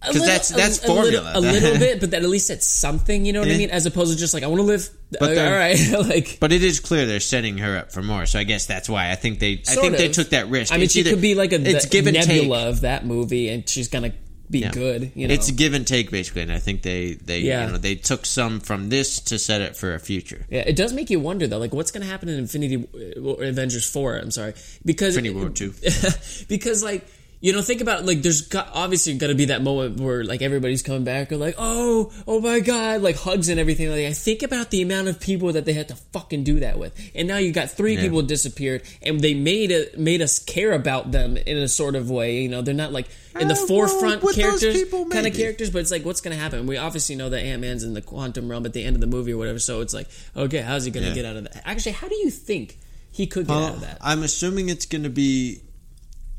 A 0.02 0.06
'cause 0.06 0.14
little- 0.14 0.26
that's- 0.26 0.48
that's 0.50 0.78
a, 0.84 0.86
a 0.86 0.92
little, 0.92 1.02
formula. 1.22 1.32
a 1.34 1.40
little 1.40 1.78
bit, 1.86 2.00
but 2.00 2.10
that 2.12 2.22
at 2.22 2.28
least 2.28 2.50
it's 2.50 2.66
something, 2.66 3.24
you 3.24 3.32
know 3.32 3.40
what 3.40 3.50
I 3.50 3.56
mean? 3.56 3.70
As 3.70 3.86
opposed 3.86 4.12
to 4.12 4.18
just 4.18 4.34
like 4.34 4.42
I 4.42 4.46
want 4.46 4.60
to 4.60 4.66
live. 4.66 4.88
But 5.18 5.36
Uh, 5.36 5.40
all 5.42 5.52
right, 5.52 5.78
like 6.08 6.38
But 6.40 6.52
it 6.52 6.62
is 6.62 6.80
clear 6.80 7.06
they're 7.06 7.20
setting 7.20 7.58
her 7.58 7.78
up 7.78 7.92
for 7.92 8.02
more. 8.02 8.26
So 8.26 8.38
I 8.38 8.44
guess 8.44 8.66
that's 8.66 8.88
why 8.88 9.10
I 9.10 9.14
think 9.14 9.38
they. 9.40 9.62
I 9.68 9.74
think 9.76 9.96
they 9.96 10.08
took 10.08 10.30
that 10.30 10.48
risk. 10.48 10.72
I 10.72 10.76
mean, 10.76 10.84
It's 10.84 10.94
she 10.94 11.00
either- 11.00 11.10
could 11.10 11.20
be 11.22 11.34
like 11.34 11.52
a 11.52 11.60
It's 11.60 11.86
give 11.86 12.06
and 12.06 12.16
take. 12.16 12.28
nebula 12.28 12.68
of 12.68 12.80
that 12.82 13.06
movie, 13.06 13.48
and 13.48 13.68
she's 13.68 13.88
gonna 13.88 14.12
be 14.48 14.60
good. 14.60 15.10
You 15.16 15.26
know, 15.26 15.34
It's 15.34 15.48
a 15.48 15.52
give 15.52 15.74
and 15.74 15.84
take 15.84 16.10
basically, 16.12 16.42
and 16.42 16.52
I 16.52 16.58
think 16.60 16.82
they 16.82 17.14
they 17.14 17.40
Yeah. 17.40 17.66
you 17.66 17.72
know 17.72 17.78
they 17.78 17.96
took 17.96 18.24
some 18.26 18.60
from 18.60 18.90
this 18.90 19.18
to 19.22 19.38
set 19.40 19.60
it 19.60 19.76
for 19.76 19.94
a 19.94 19.98
future. 19.98 20.46
Yeah, 20.50 20.60
it 20.60 20.76
does 20.76 20.92
make 20.92 21.10
you 21.10 21.18
wonder 21.18 21.46
though, 21.48 21.58
like 21.58 21.72
what's 21.74 21.90
going 21.90 22.02
to 22.04 22.08
happen 22.08 22.28
in 22.28 22.38
Infinity 22.38 22.84
or 23.20 23.42
Avengers 23.42 23.86
Four? 23.86 24.16
I'm 24.18 24.30
sorry, 24.30 24.54
because 24.84 25.16
Infinity 25.16 25.40
War 25.40 25.48
2. 25.50 25.74
because 26.48 26.82
like 26.84 27.06
you 27.40 27.52
know, 27.52 27.60
think 27.62 27.80
about 27.82 28.04
like 28.06 28.22
there's 28.22 28.40
got, 28.42 28.70
obviously 28.72 29.14
got 29.18 29.26
to 29.28 29.34
be 29.34 29.46
that 29.46 29.62
moment 29.62 30.00
where 30.00 30.24
like 30.24 30.40
everybody's 30.42 30.82
coming 30.82 31.04
back 31.04 31.30
or 31.30 31.36
like 31.36 31.54
oh 31.58 32.10
oh 32.26 32.40
my 32.40 32.60
god 32.60 33.02
like 33.02 33.16
hugs 33.16 33.48
and 33.48 33.60
everything. 33.60 33.90
Like 33.90 34.06
I 34.06 34.12
think 34.12 34.42
about 34.42 34.70
the 34.70 34.82
amount 34.82 35.08
of 35.08 35.20
people 35.20 35.52
that 35.52 35.64
they 35.66 35.74
had 35.74 35.88
to 35.88 35.96
fucking 35.96 36.44
do 36.44 36.60
that 36.60 36.78
with, 36.78 36.98
and 37.14 37.28
now 37.28 37.36
you 37.36 37.52
got 37.52 37.70
three 37.70 37.94
Yeah. 37.94 38.02
people 38.02 38.22
disappeared, 38.22 38.82
and 39.02 39.20
they 39.20 39.34
made 39.34 39.70
it 39.70 39.98
made 39.98 40.22
us 40.22 40.38
care 40.38 40.72
about 40.72 41.12
them 41.12 41.36
in 41.36 41.58
a 41.58 41.68
sort 41.68 41.94
of 41.94 42.10
way. 42.10 42.40
You 42.42 42.48
know, 42.48 42.62
they're 42.62 42.74
not 42.74 42.92
like 42.92 43.06
in 43.38 43.48
the 43.48 43.54
Uh, 43.54 43.66
forefront 43.66 44.22
with 44.22 44.34
those 44.36 44.60
characters 44.60 44.90
kind 45.12 45.26
of 45.26 45.34
characters, 45.34 45.68
but 45.70 45.80
it's 45.80 45.90
like 45.90 46.04
what's 46.06 46.22
going 46.22 46.34
to 46.34 46.42
happen? 46.42 46.66
We 46.66 46.78
obviously 46.78 47.16
know 47.16 47.28
that 47.28 47.42
Ant 47.44 47.60
Man's 47.60 47.82
in 47.84 47.92
the 47.92 48.00
quantum 48.02 48.48
realm 48.50 48.64
at 48.64 48.72
the 48.72 48.82
end 48.82 48.96
of 48.96 49.00
the 49.00 49.06
movie 49.06 49.32
or 49.32 49.36
whatever. 49.38 49.58
So 49.58 49.82
it's 49.82 49.92
like 49.92 50.08
okay, 50.34 50.58
how's 50.62 50.86
he 50.86 50.90
going 50.90 51.04
to 51.04 51.10
Yeah. 51.10 51.14
get 51.16 51.24
out 51.26 51.36
of 51.36 51.44
that? 51.44 51.62
Actually, 51.66 51.92
how 51.92 52.08
do 52.08 52.14
you 52.16 52.30
think 52.30 52.78
he 53.12 53.26
could 53.26 53.46
get 53.46 53.56
out 53.56 53.74
of 53.74 53.80
that? 53.82 53.98
I'm 54.00 54.22
assuming 54.22 54.70
it's 54.70 54.86
going 54.86 55.04
to 55.04 55.10
be. 55.10 55.60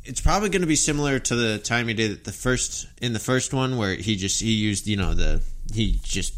It's 0.07 0.21
probably 0.21 0.49
going 0.49 0.61
to 0.61 0.67
be 0.67 0.75
similar 0.75 1.19
to 1.19 1.35
the 1.35 1.57
time 1.57 1.87
he 1.87 1.93
did 1.93 2.11
it 2.11 2.23
the 2.23 2.31
first 2.31 2.87
in 3.01 3.13
the 3.13 3.19
first 3.19 3.53
one, 3.53 3.77
where 3.77 3.93
he 3.95 4.15
just 4.15 4.41
he 4.41 4.51
used 4.51 4.87
you 4.87 4.97
know 4.97 5.13
the 5.13 5.41
he 5.73 5.99
just 6.03 6.33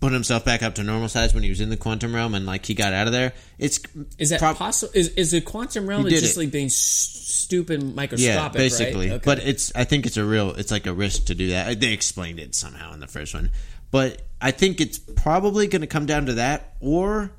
put 0.00 0.12
himself 0.12 0.44
back 0.44 0.62
up 0.62 0.76
to 0.76 0.82
normal 0.82 1.08
size 1.08 1.34
when 1.34 1.42
he 1.42 1.50
was 1.50 1.60
in 1.60 1.68
the 1.68 1.76
quantum 1.76 2.14
realm, 2.14 2.34
and 2.34 2.46
like 2.46 2.64
he 2.64 2.74
got 2.74 2.92
out 2.92 3.06
of 3.06 3.12
there. 3.12 3.32
It's 3.58 3.80
Is 4.18 4.30
that 4.30 4.40
prob- 4.40 4.56
possible? 4.56 4.92
Is 4.94 5.08
is 5.10 5.30
the 5.30 5.40
quantum 5.40 5.86
realm 5.86 6.04
did 6.04 6.20
just 6.20 6.36
it. 6.36 6.40
like 6.40 6.50
being 6.50 6.66
s- 6.66 6.74
stupid 6.74 7.82
microscopic? 7.94 8.18
Yeah, 8.18 8.48
basically. 8.48 9.08
Right? 9.10 9.14
Okay. 9.16 9.24
But 9.24 9.38
it's 9.40 9.74
I 9.74 9.84
think 9.84 10.06
it's 10.06 10.16
a 10.16 10.24
real 10.24 10.50
it's 10.50 10.70
like 10.70 10.86
a 10.86 10.92
risk 10.94 11.26
to 11.26 11.34
do 11.34 11.48
that. 11.50 11.68
Uh, 11.68 11.74
they 11.78 11.92
explained 11.92 12.40
it 12.40 12.54
somehow 12.54 12.92
in 12.94 13.00
the 13.00 13.06
first 13.06 13.34
one. 13.34 13.50
But 13.90 14.22
I 14.40 14.52
think 14.52 14.80
it's 14.80 14.98
probably 14.98 15.66
going 15.66 15.80
to 15.80 15.88
come 15.88 16.06
down 16.06 16.26
to 16.26 16.34
that 16.34 16.74
or 16.80 17.32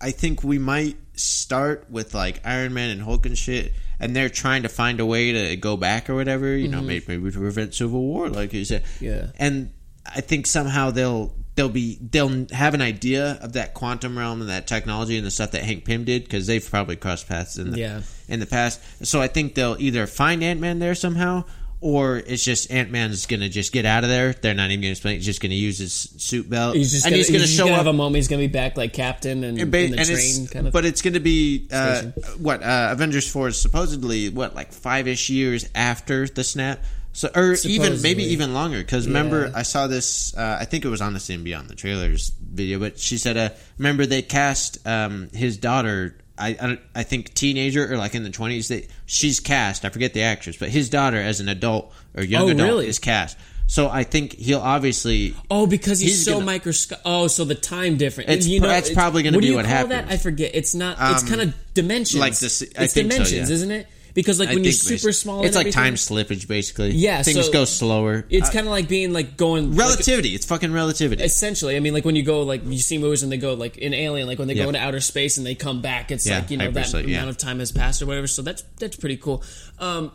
I 0.00 0.10
think 0.12 0.42
we 0.44 0.58
might 0.58 0.96
start 1.14 1.86
with 1.90 2.14
like 2.14 2.40
Iron 2.44 2.72
Man 2.74 2.90
and 2.90 3.02
Hulk 3.02 3.26
and 3.26 3.36
shit, 3.36 3.72
and 3.98 4.14
they're 4.14 4.28
trying 4.28 4.62
to 4.62 4.68
find 4.68 5.00
a 5.00 5.06
way 5.06 5.32
to 5.32 5.56
go 5.56 5.76
back 5.76 6.08
or 6.08 6.14
whatever. 6.14 6.56
You 6.56 6.68
know, 6.68 6.80
maybe, 6.80 7.04
maybe 7.08 7.30
to 7.30 7.38
prevent 7.38 7.74
civil 7.74 8.00
war, 8.00 8.28
like 8.28 8.52
you 8.52 8.64
said. 8.64 8.84
Mm-hmm. 8.84 9.04
Yeah. 9.04 9.26
And 9.38 9.72
I 10.06 10.20
think 10.20 10.46
somehow 10.46 10.90
they'll 10.90 11.34
they'll 11.56 11.68
be 11.68 11.98
they'll 12.00 12.46
have 12.52 12.74
an 12.74 12.80
idea 12.82 13.38
of 13.42 13.54
that 13.54 13.74
quantum 13.74 14.16
realm 14.16 14.40
and 14.40 14.48
that 14.48 14.68
technology 14.68 15.16
and 15.16 15.26
the 15.26 15.30
stuff 15.30 15.50
that 15.50 15.64
Hank 15.64 15.84
Pym 15.84 16.04
did 16.04 16.22
because 16.22 16.46
they've 16.46 16.64
probably 16.70 16.94
crossed 16.94 17.28
paths 17.28 17.58
in 17.58 17.72
the 17.72 17.78
Yeah. 17.78 18.02
in 18.28 18.38
the 18.38 18.46
past. 18.46 18.80
So 19.04 19.20
I 19.20 19.26
think 19.26 19.54
they'll 19.56 19.76
either 19.80 20.06
find 20.06 20.44
Ant 20.44 20.60
Man 20.60 20.78
there 20.78 20.94
somehow. 20.94 21.44
Or 21.80 22.16
it's 22.16 22.44
just 22.44 22.72
Ant 22.72 22.90
Man's 22.90 23.26
gonna 23.26 23.48
just 23.48 23.72
get 23.72 23.84
out 23.84 24.02
of 24.02 24.10
there. 24.10 24.32
They're 24.32 24.54
not 24.54 24.70
even 24.70 24.80
gonna 24.80 24.90
explain. 24.90 25.16
He's 25.16 25.26
just 25.26 25.40
gonna 25.40 25.54
use 25.54 25.78
his 25.78 25.92
suit 25.92 26.50
belt, 26.50 26.74
He's 26.74 26.90
just 26.90 27.04
and 27.04 27.12
gonna, 27.12 27.18
he's 27.18 27.28
gonna 27.28 27.40
he's 27.40 27.54
show 27.54 27.64
gonna 27.64 27.74
up 27.74 27.78
have 27.78 27.86
a 27.86 27.92
moment. 27.92 28.16
He's 28.16 28.28
gonna 28.28 28.40
be 28.40 28.48
back 28.48 28.76
like 28.76 28.92
Captain 28.92 29.44
and, 29.44 29.58
and 29.60 29.70
ba- 29.70 29.84
in 29.84 29.90
the 29.92 29.98
and 29.98 30.06
train 30.08 30.46
kind 30.48 30.66
of. 30.66 30.72
But 30.72 30.84
it's 30.84 31.02
to 31.02 31.20
be 31.20 31.68
uh, 31.70 32.02
what 32.38 32.62
uh, 32.62 32.88
Avengers 32.90 33.30
Four 33.30 33.48
is 33.48 33.60
supposedly 33.60 34.28
what 34.28 34.56
like 34.56 34.72
five 34.72 35.06
ish 35.06 35.30
years 35.30 35.68
after 35.74 36.26
the 36.26 36.42
snap. 36.42 36.82
So 37.12 37.30
or 37.34 37.56
even 37.64 38.00
maybe 38.02 38.24
even 38.24 38.54
longer 38.54 38.78
because 38.78 39.06
remember 39.06 39.50
I 39.54 39.62
saw 39.62 39.86
this 39.86 40.36
uh, 40.36 40.58
I 40.60 40.64
think 40.66 40.84
it 40.84 40.88
was 40.88 41.00
on 41.00 41.14
the 41.14 41.20
scene 41.20 41.42
beyond 41.42 41.68
the 41.68 41.74
trailers 41.74 42.30
video 42.30 42.78
but 42.78 42.98
she 42.98 43.18
said 43.18 43.36
uh, 43.36 43.48
remember 43.76 44.06
they 44.06 44.22
cast 44.22 44.86
um, 44.86 45.28
his 45.32 45.56
daughter 45.56 46.16
I, 46.38 46.48
I 46.60 46.78
I 46.94 47.02
think 47.02 47.34
teenager 47.34 47.92
or 47.92 47.96
like 47.96 48.14
in 48.14 48.22
the 48.24 48.30
twenties 48.30 48.68
that 48.68 48.88
she's 49.06 49.40
cast 49.40 49.84
I 49.84 49.88
forget 49.90 50.14
the 50.14 50.22
actress 50.22 50.56
but 50.56 50.68
his 50.68 50.88
daughter 50.90 51.16
as 51.20 51.40
an 51.40 51.48
adult 51.48 51.92
or 52.16 52.22
young 52.22 52.42
Oh, 52.42 52.48
adult 52.48 52.68
really? 52.68 52.88
is 52.88 52.98
cast 52.98 53.36
so 53.66 53.88
I 53.90 54.02
think 54.04 54.32
he'll 54.34 54.60
obviously 54.60 55.34
Oh, 55.50 55.66
because 55.66 56.00
he's, 56.00 56.12
He's 56.12 56.24
so 56.24 56.40
microscopic. 56.40 57.02
Oh, 57.04 57.26
so 57.26 57.44
the 57.44 57.54
time 57.54 57.98
difference. 57.98 58.30
It's 58.30 58.46
you 58.46 58.60
know, 58.60 58.68
that's 58.68 58.88
it's- 58.88 58.94
probably 58.94 59.22
gonna 59.22 59.32
be 59.32 59.36
what 59.36 59.40
do 59.42 59.46
be 59.46 59.50
you 59.50 59.56
what 59.56 59.64
call 59.66 59.74
happens. 59.74 59.90
That 59.90 60.10
I 60.10 60.16
forget. 60.16 60.52
It's 60.54 60.74
not. 60.74 60.96
it's 60.98 61.22
Um, 61.24 61.28
kind 61.28 61.40
of 61.42 61.54
dimensions. 61.74 62.18
like 62.18 62.38
this- 62.38 62.62
I 62.62 62.84
it's 62.84 62.94
think 62.94 63.12
so, 63.12 63.18
dimensions, 63.18 63.50
yeah. 63.50 63.54
isn't 63.54 63.70
it? 63.70 63.86
Because 64.14 64.40
like 64.40 64.48
I 64.48 64.54
when 64.54 64.64
you're 64.64 64.72
super 64.72 65.12
small, 65.12 65.44
it's 65.44 65.54
like 65.56 65.70
time 65.70 65.94
slippage 65.94 66.48
basically 66.48 66.90
Yeah, 66.92 67.22
things 67.22 67.44
so 67.46 67.52
go 67.52 67.64
slower 67.64 68.24
It's 68.30 68.48
Uh, 68.48 68.52
kind 68.52 68.66
of 68.66 68.70
like 68.72 68.88
being 68.88 69.12
like 69.12 69.36
going 69.36 69.70
like, 69.76 69.78
relativity. 69.88 70.34
it's 70.34 70.46
fucking 70.46 70.72
relativity. 70.72 71.22
essentially 71.22 71.76
i 71.76 71.80
mean 71.80 71.94
like 71.94 72.04
when 72.04 72.16
you 72.16 72.22
go 72.22 72.42
like 72.42 72.62
you 72.64 72.78
see 72.78 72.98
movies 72.98 73.22
and 73.22 73.30
they 73.30 73.36
go 73.36 73.54
like 73.54 73.76
in 73.78 73.94
alien 73.94 74.26
like 74.26 74.38
when 74.38 74.48
they 74.48 74.54
Yeah. 74.54 74.64
go 74.64 74.68
into 74.70 74.80
outer 74.80 75.00
space 75.00 75.36
and 75.38 75.46
they 75.46 75.54
come 75.54 75.80
back 75.82 76.10
it's 76.10 76.26
Yeah, 76.26 76.38
like 76.40 76.50
you 76.50 76.56
know 76.56 76.70
that 76.70 76.92
yeah. 77.06 77.16
amount 77.18 77.30
of 77.30 77.38
time 77.38 77.58
has 77.60 77.70
passed 77.72 78.02
or 78.02 78.06
whatever 78.06 78.26
so 78.26 78.42
that's 78.42 78.62
that's 78.78 78.96
pretty 78.96 79.16
cool 79.18 79.42
um 79.78 80.10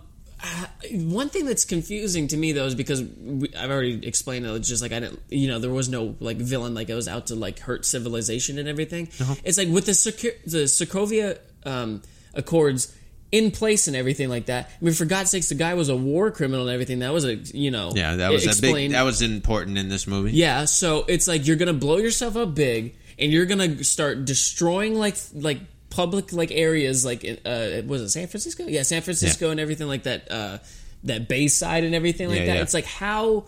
one 0.91 1.29
thing 1.29 1.45
that's 1.45 1.63
confusing 1.63 2.27
to 2.27 2.35
me 2.35 2.51
though 2.51 2.65
is 2.65 2.75
because 2.75 3.01
we, 3.01 3.47
I've 3.57 3.71
already 3.71 4.05
explained 4.05 4.45
it. 4.45 4.49
It's 4.55 4.67
just 4.67 4.81
like 4.81 4.91
I 4.91 4.99
didn't, 4.99 5.21
you 5.29 5.47
know, 5.47 5.57
there 5.59 5.71
was 5.71 5.87
no 5.87 6.17
like 6.19 6.35
villain 6.35 6.73
like 6.73 6.89
it 6.89 6.95
was 6.95 7.07
out 7.07 7.27
to 7.27 7.35
like 7.35 7.59
hurt 7.59 7.85
civilization 7.85 8.57
and 8.59 8.67
everything. 8.67 9.07
Uh-huh. 9.21 9.35
It's 9.45 9.57
like 9.57 9.69
with 9.69 9.85
the 9.85 9.93
Sokovia 9.93 11.37
um, 11.65 12.01
Accords 12.33 12.93
in 13.33 13.49
place 13.49 13.87
and 13.87 13.95
everything 13.97 14.29
like 14.29 14.45
that. 14.45 14.69
I 14.69 14.85
mean, 14.85 14.93
for 14.93 15.05
God's 15.05 15.31
sakes, 15.31 15.49
the 15.49 15.55
guy 15.55 15.73
was 15.73 15.89
a 15.89 15.95
war 15.95 16.29
criminal 16.29 16.67
and 16.67 16.73
everything. 16.73 16.99
That 16.99 17.11
was 17.11 17.25
a 17.25 17.35
you 17.35 17.71
know, 17.71 17.91
yeah, 17.95 18.15
that 18.17 18.31
was 18.31 18.45
a 18.45 18.61
big. 18.61 18.91
That 18.91 19.01
was 19.01 19.21
important 19.23 19.77
in 19.79 19.89
this 19.89 20.05
movie. 20.05 20.31
Yeah, 20.33 20.65
so 20.65 21.03
it's 21.07 21.27
like 21.27 21.47
you're 21.47 21.55
gonna 21.57 21.73
blow 21.73 21.97
yourself 21.97 22.37
up 22.37 22.53
big, 22.53 22.95
and 23.17 23.31
you're 23.31 23.47
gonna 23.47 23.83
start 23.83 24.23
destroying 24.25 24.93
like 24.95 25.17
like 25.33 25.59
public 25.89 26.31
like 26.31 26.51
areas 26.51 27.03
like 27.05 27.23
uh 27.45 27.81
was 27.87 28.01
it 28.03 28.09
San 28.09 28.27
Francisco? 28.27 28.65
Yeah, 28.67 28.83
San 28.83 29.01
Francisco 29.01 29.49
and 29.49 29.59
everything 29.59 29.87
like 29.87 30.03
that. 30.03 30.31
Uh, 30.31 30.57
that 31.05 31.27
Bayside 31.27 31.83
and 31.83 31.93
everything 31.93 32.29
like 32.29 32.39
Yeah, 32.39 32.45
that. 32.45 32.55
yeah. 32.55 32.61
It's 32.61 32.73
like 32.73 32.85
how, 32.85 33.45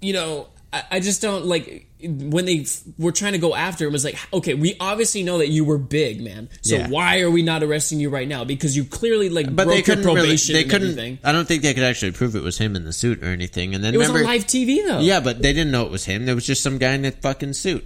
you 0.00 0.12
know, 0.12 0.46
I, 0.74 0.82
I 0.96 1.00
just 1.00 1.22
don't 1.22 1.46
like 1.46 1.86
when 2.02 2.44
they 2.44 2.60
f- 2.60 2.82
were 2.98 3.12
trying 3.12 3.32
to 3.32 3.38
go 3.38 3.54
after 3.54 3.86
him. 3.86 3.92
Was 3.92 4.04
like, 4.04 4.18
okay, 4.32 4.54
we 4.54 4.76
obviously 4.80 5.22
know 5.22 5.38
that 5.38 5.48
you 5.48 5.64
were 5.64 5.78
big, 5.78 6.20
man. 6.20 6.48
So 6.62 6.76
Yeah. 6.76 6.88
why 6.88 7.20
are 7.20 7.30
we 7.30 7.42
not 7.42 7.62
arresting 7.62 8.00
you 8.00 8.10
right 8.10 8.26
now? 8.28 8.44
Because 8.44 8.76
you 8.76 8.84
clearly 8.84 9.28
like 9.30 9.46
But 9.46 9.64
broke 9.64 9.68
they 9.68 9.76
your 9.76 9.84
couldn't 9.84 10.04
really. 10.04 10.20
probation 10.20 10.54
They 10.54 10.62
and 10.62 10.70
couldn't. 10.70 10.88
everything. 10.90 11.18
I 11.22 11.32
don't 11.32 11.46
think 11.46 11.62
they 11.62 11.72
could 11.74 11.84
actually 11.84 12.12
prove 12.12 12.34
it 12.36 12.42
was 12.42 12.58
him 12.58 12.74
in 12.76 12.84
the 12.84 12.92
suit 12.92 13.22
or 13.22 13.26
anything. 13.26 13.74
And 13.74 13.82
then 13.84 13.94
It 13.94 13.98
was 13.98 14.08
remember, 14.08 14.28
on 14.28 14.34
live 14.34 14.46
TV 14.46 14.86
though. 14.86 15.00
yeah, 15.00 15.20
but 15.20 15.40
they 15.40 15.52
didn't 15.52 15.70
know 15.70 15.86
it 15.86 15.90
was 15.92 16.04
him. 16.04 16.26
There 16.26 16.34
was 16.34 16.44
just 16.46 16.62
some 16.62 16.78
guy 16.78 16.92
in 16.94 17.04
a 17.04 17.12
fucking 17.12 17.52
suit. 17.54 17.84